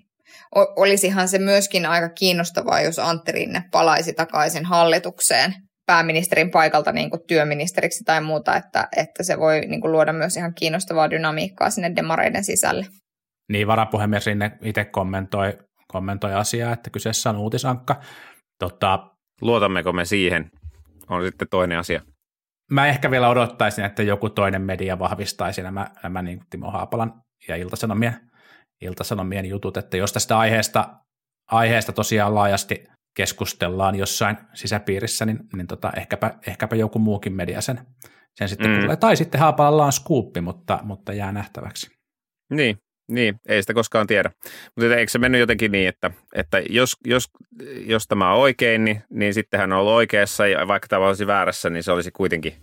olisihan 0.55 1.29
se 1.29 1.39
myöskin 1.39 1.87
aika 1.87 2.09
kiinnostavaa, 2.09 2.81
jos 2.81 2.99
Antti 2.99 3.33
Rinne 3.33 3.63
palaisi 3.71 4.13
takaisin 4.13 4.65
hallitukseen 4.65 5.55
pääministerin 5.87 6.51
paikalta 6.51 6.93
niin 6.93 7.11
kuin 7.11 7.21
työministeriksi 7.27 8.05
tai 8.05 8.21
muuta, 8.21 8.57
että, 8.57 8.89
että 8.97 9.23
se 9.23 9.39
voi 9.39 9.61
niin 9.61 9.81
kuin 9.81 9.93
luoda 9.93 10.13
myös 10.13 10.37
ihan 10.37 10.55
kiinnostavaa 10.55 11.11
dynamiikkaa 11.11 11.71
sinne 11.71 11.93
demareiden 11.97 12.45
sisälle. 12.45 12.87
Niin, 13.53 13.67
varapuhemies 13.67 14.27
Rinne 14.27 14.53
itse 14.63 14.85
kommentoi, 14.85 15.59
kommentoi 15.89 16.35
asiaa, 16.35 16.73
että 16.73 16.91
kyseessä 16.91 17.31
on 17.31 17.37
uutisankka. 17.37 18.01
Tota, 18.59 18.99
Luotammeko 19.41 19.93
me 19.93 20.05
siihen, 20.05 20.51
on 21.09 21.25
sitten 21.25 21.49
toinen 21.51 21.79
asia 21.79 22.01
mä 22.71 22.87
ehkä 22.87 23.11
vielä 23.11 23.29
odottaisin, 23.29 23.85
että 23.85 24.03
joku 24.03 24.31
toinen 24.31 24.63
media 24.63 24.99
vahvistaisi 24.99 25.63
nämä, 25.63 25.87
nämä 26.03 26.23
niin 26.23 26.41
Timo 26.51 26.71
Haapalan 26.71 27.23
ja 27.49 27.57
Iltasanomien, 27.57 28.31
Iltasanomien 28.81 29.47
jutut, 29.47 29.77
että 29.77 29.97
jos 29.97 30.13
tästä 30.13 30.39
aiheesta, 30.39 30.89
aiheesta 31.51 31.93
tosiaan 31.93 32.35
laajasti 32.35 32.85
keskustellaan 33.17 33.95
jossain 33.95 34.39
sisäpiirissä, 34.55 35.27
niin, 35.27 35.39
niin 35.57 35.67
tota, 35.67 35.93
ehkäpä, 35.97 36.35
ehkäpä 36.47 36.77
joku 36.77 36.99
muukin 36.99 37.33
media 37.33 37.61
sen, 37.61 37.87
sen 38.35 38.49
sitten 38.49 38.71
mm. 38.71 38.79
kuulee. 38.79 38.97
Tai 38.97 39.17
sitten 39.17 39.41
Haapalalla 39.41 39.85
on 39.85 39.93
skuuppi, 39.93 40.41
mutta, 40.41 40.79
mutta 40.83 41.13
jää 41.13 41.33
nähtäväksi. 41.33 41.91
Niin, 42.51 42.77
niin, 43.11 43.41
ei 43.49 43.63
sitä 43.63 43.75
koskaan 43.75 44.07
tiedä. 44.07 44.31
Mutta 44.77 44.97
eikö 44.97 45.11
se 45.13 45.19
mennyt 45.19 45.41
jotenkin 45.41 45.73
niin, 45.73 45.89
että, 45.89 46.11
että 46.35 46.63
jos, 46.69 46.97
jos, 47.05 47.31
jos 47.87 48.07
tämä 48.09 48.33
on 48.33 48.39
oikein, 48.39 48.85
niin, 48.85 49.03
niin 49.11 49.35
sitten 49.35 49.61
hän 49.61 49.73
on 49.73 49.79
ollut 49.79 49.93
oikeassa 49.93 50.47
ja 50.47 50.69
vaikka 50.69 50.89
tämä 50.89 51.07
olisi 51.07 51.27
väärässä, 51.27 51.71
niin 51.71 51.83
se 51.83 51.93
olisi 51.93 52.11
kuitenkin, 52.11 52.55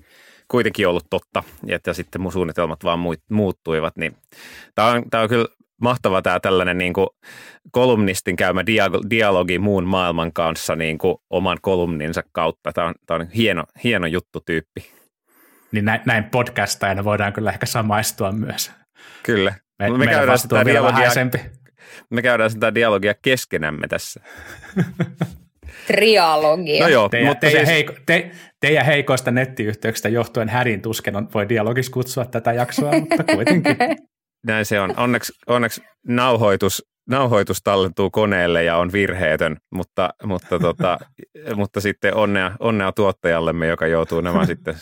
kuitenkin 0.48 0.88
ollut 0.88 1.08
totta. 1.10 1.44
Ja 1.68 1.94
sitten 1.94 2.22
mun 2.22 2.32
suunnitelmat 2.32 2.84
vaan 2.84 3.00
muuttuivat. 3.30 3.98
Niin 3.98 4.16
tämä, 4.76 4.88
on, 4.88 5.10
tämä 5.10 5.24
on 5.24 5.30
kyllä 5.30 5.48
mahtava 5.82 6.22
tämä 6.22 6.40
tällainen 6.40 6.78
niin 6.78 6.94
kuin 6.94 7.08
kolumnistin 7.72 8.36
käymä 8.36 8.64
dialogi 9.10 9.60
muun 9.60 9.84
maailman 9.84 10.34
kanssa 10.34 10.76
niin 10.76 10.98
kuin 10.98 11.18
oman 11.30 11.58
kolumninsa 11.62 12.24
kautta. 12.32 12.74
Tämä 12.74 12.88
on, 12.88 12.94
tämä 13.06 13.20
on 13.20 13.28
hieno, 13.30 13.64
hieno 13.84 14.08
juttu 14.08 14.40
tyyppi. 14.46 14.92
Niin 15.72 15.86
näin, 15.86 16.02
näin 16.06 16.24
podcastajana 16.24 17.04
voidaan 17.04 17.34
kyllä 17.34 17.52
ehkä 17.52 17.66
samaistua 17.66 18.32
myös. 18.32 18.72
Kyllä. 19.24 19.54
Me, 19.80 19.98
me, 19.98 20.08
käydään 20.08 20.40
sitä 20.40 20.66
dialogia, 20.66 21.10
me 22.10 22.22
käydään 22.22 22.52
sitä 22.52 22.76
dialogia 22.76 23.13
keskenämme 23.22 23.88
tässä. 23.88 24.22
Trialogia. 25.88 26.84
No 26.84 26.90
joo, 26.90 27.10
teidän, 27.10 27.28
mutta 27.28 27.42
teidän, 27.42 27.60
siis... 27.60 27.70
heiko, 27.70 27.94
te, 28.06 28.32
teidän 28.60 28.86
heikoista 28.86 29.32
nettiyhteyksistä 29.32 30.10
johtuen 30.10 30.50
hädin 30.50 30.82
tusken 30.82 31.16
on, 31.16 31.28
voi 31.34 31.50
dialogis 31.50 31.90
kutsua 31.90 32.26
tätä 32.26 32.54
jaksoa, 32.54 32.92
mutta 32.92 33.24
kuitenkin. 33.24 33.78
Näin 34.48 34.66
se 34.66 34.80
on. 34.80 34.94
Onneksi, 34.98 35.34
onneksi 35.48 35.82
nauhoitus, 36.08 36.86
nauhoitus 37.10 37.62
tallentuu 37.63 38.10
koneelle 38.10 38.63
ja 38.63 38.78
on 38.78 38.92
virheetön, 38.92 39.58
mutta, 39.72 40.10
mutta, 40.24 40.60
tota, 40.60 40.98
mutta 41.56 41.82
sitten 41.82 42.16
onnea, 42.16 42.52
onnea 42.60 42.92
tuottajallemme, 42.92 43.68
joka 43.68 43.88
joutuu 43.88 44.22
nämä 44.22 44.46
sitten 44.46 44.76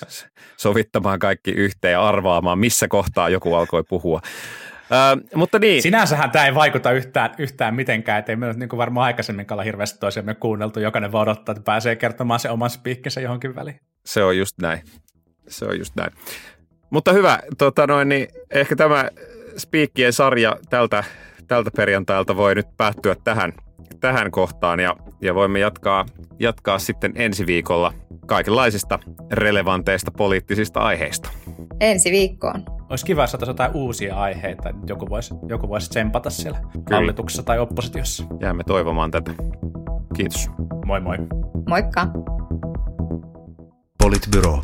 sovittamaan 0.57 1.19
kaikki 1.19 1.51
yhteen 1.51 1.91
ja 1.91 2.07
arvaamaan, 2.07 2.59
missä 2.59 2.87
kohtaa 2.87 3.29
joku 3.29 3.53
alkoi 3.53 3.83
puhua. 3.89 4.21
Ö, 4.91 5.35
mutta 5.35 5.59
niin. 5.59 5.81
Sinänsähän 5.81 6.31
tämä 6.31 6.45
ei 6.45 6.55
vaikuta 6.55 6.91
yhtään, 6.91 7.29
yhtään 7.37 7.75
mitenkään, 7.75 8.19
ettei 8.19 8.35
me 8.35 8.53
niin 8.53 8.69
kuin 8.69 8.77
varmaan 8.77 9.05
aikaisemmin 9.05 9.45
olla 9.51 9.63
hirveästi 9.63 9.99
toisiamme 9.99 10.35
kuunneltu. 10.35 10.79
Jokainen 10.79 11.11
voi 11.11 11.21
odottaa, 11.21 11.53
että 11.53 11.63
pääsee 11.63 11.95
kertomaan 11.95 12.39
se 12.39 12.49
oman 12.49 12.69
spiikkinsä 12.69 13.21
johonkin 13.21 13.55
väliin. 13.55 13.79
Se 14.05 14.23
on 14.23 14.37
just 14.37 14.55
näin. 14.61 14.81
Se 15.47 15.65
on 15.65 15.77
just 15.77 15.95
näin. 15.95 16.11
Mutta 16.89 17.13
hyvä, 17.13 17.39
tota 17.57 17.87
noin, 17.87 18.09
niin 18.09 18.27
ehkä 18.51 18.75
tämä 18.75 19.09
spiikkien 19.57 20.13
sarja 20.13 20.55
tältä 20.69 21.03
tältä 21.47 21.71
perjantailta 21.75 22.37
voi 22.37 22.55
nyt 22.55 22.67
päättyä 22.77 23.15
tähän, 23.23 23.53
tähän 23.99 24.31
kohtaan 24.31 24.79
ja, 24.79 24.95
ja 25.21 25.35
voimme 25.35 25.59
jatkaa, 25.59 26.05
jatkaa 26.39 26.79
sitten 26.79 27.11
ensi 27.15 27.45
viikolla 27.45 27.93
kaikenlaisista 28.27 28.99
relevanteista 29.31 30.11
poliittisista 30.11 30.79
aiheista. 30.79 31.29
Ensi 31.79 32.11
viikkoon. 32.11 32.74
Olisi 32.89 33.05
kiva, 33.05 33.23
jos 33.23 33.31
saataisiin 33.31 33.53
jotain 33.53 33.71
uusia 33.73 34.15
aiheita, 34.15 34.69
että 34.69 34.81
joku 34.87 35.09
voisi, 35.09 35.33
joku 35.47 35.69
voisi 35.69 35.89
tsempata 35.89 36.29
siellä 36.29 36.59
Kyllä. 36.59 36.83
hallituksessa 36.91 37.43
tai 37.43 37.59
oppositiossa. 37.59 38.23
Jäämme 38.39 38.63
toivomaan 38.63 39.11
tätä. 39.11 39.31
Kiitos. 40.15 40.49
Moi 40.85 41.01
moi. 41.01 41.17
Moikka! 41.69 42.07
Politbyro. 44.03 44.61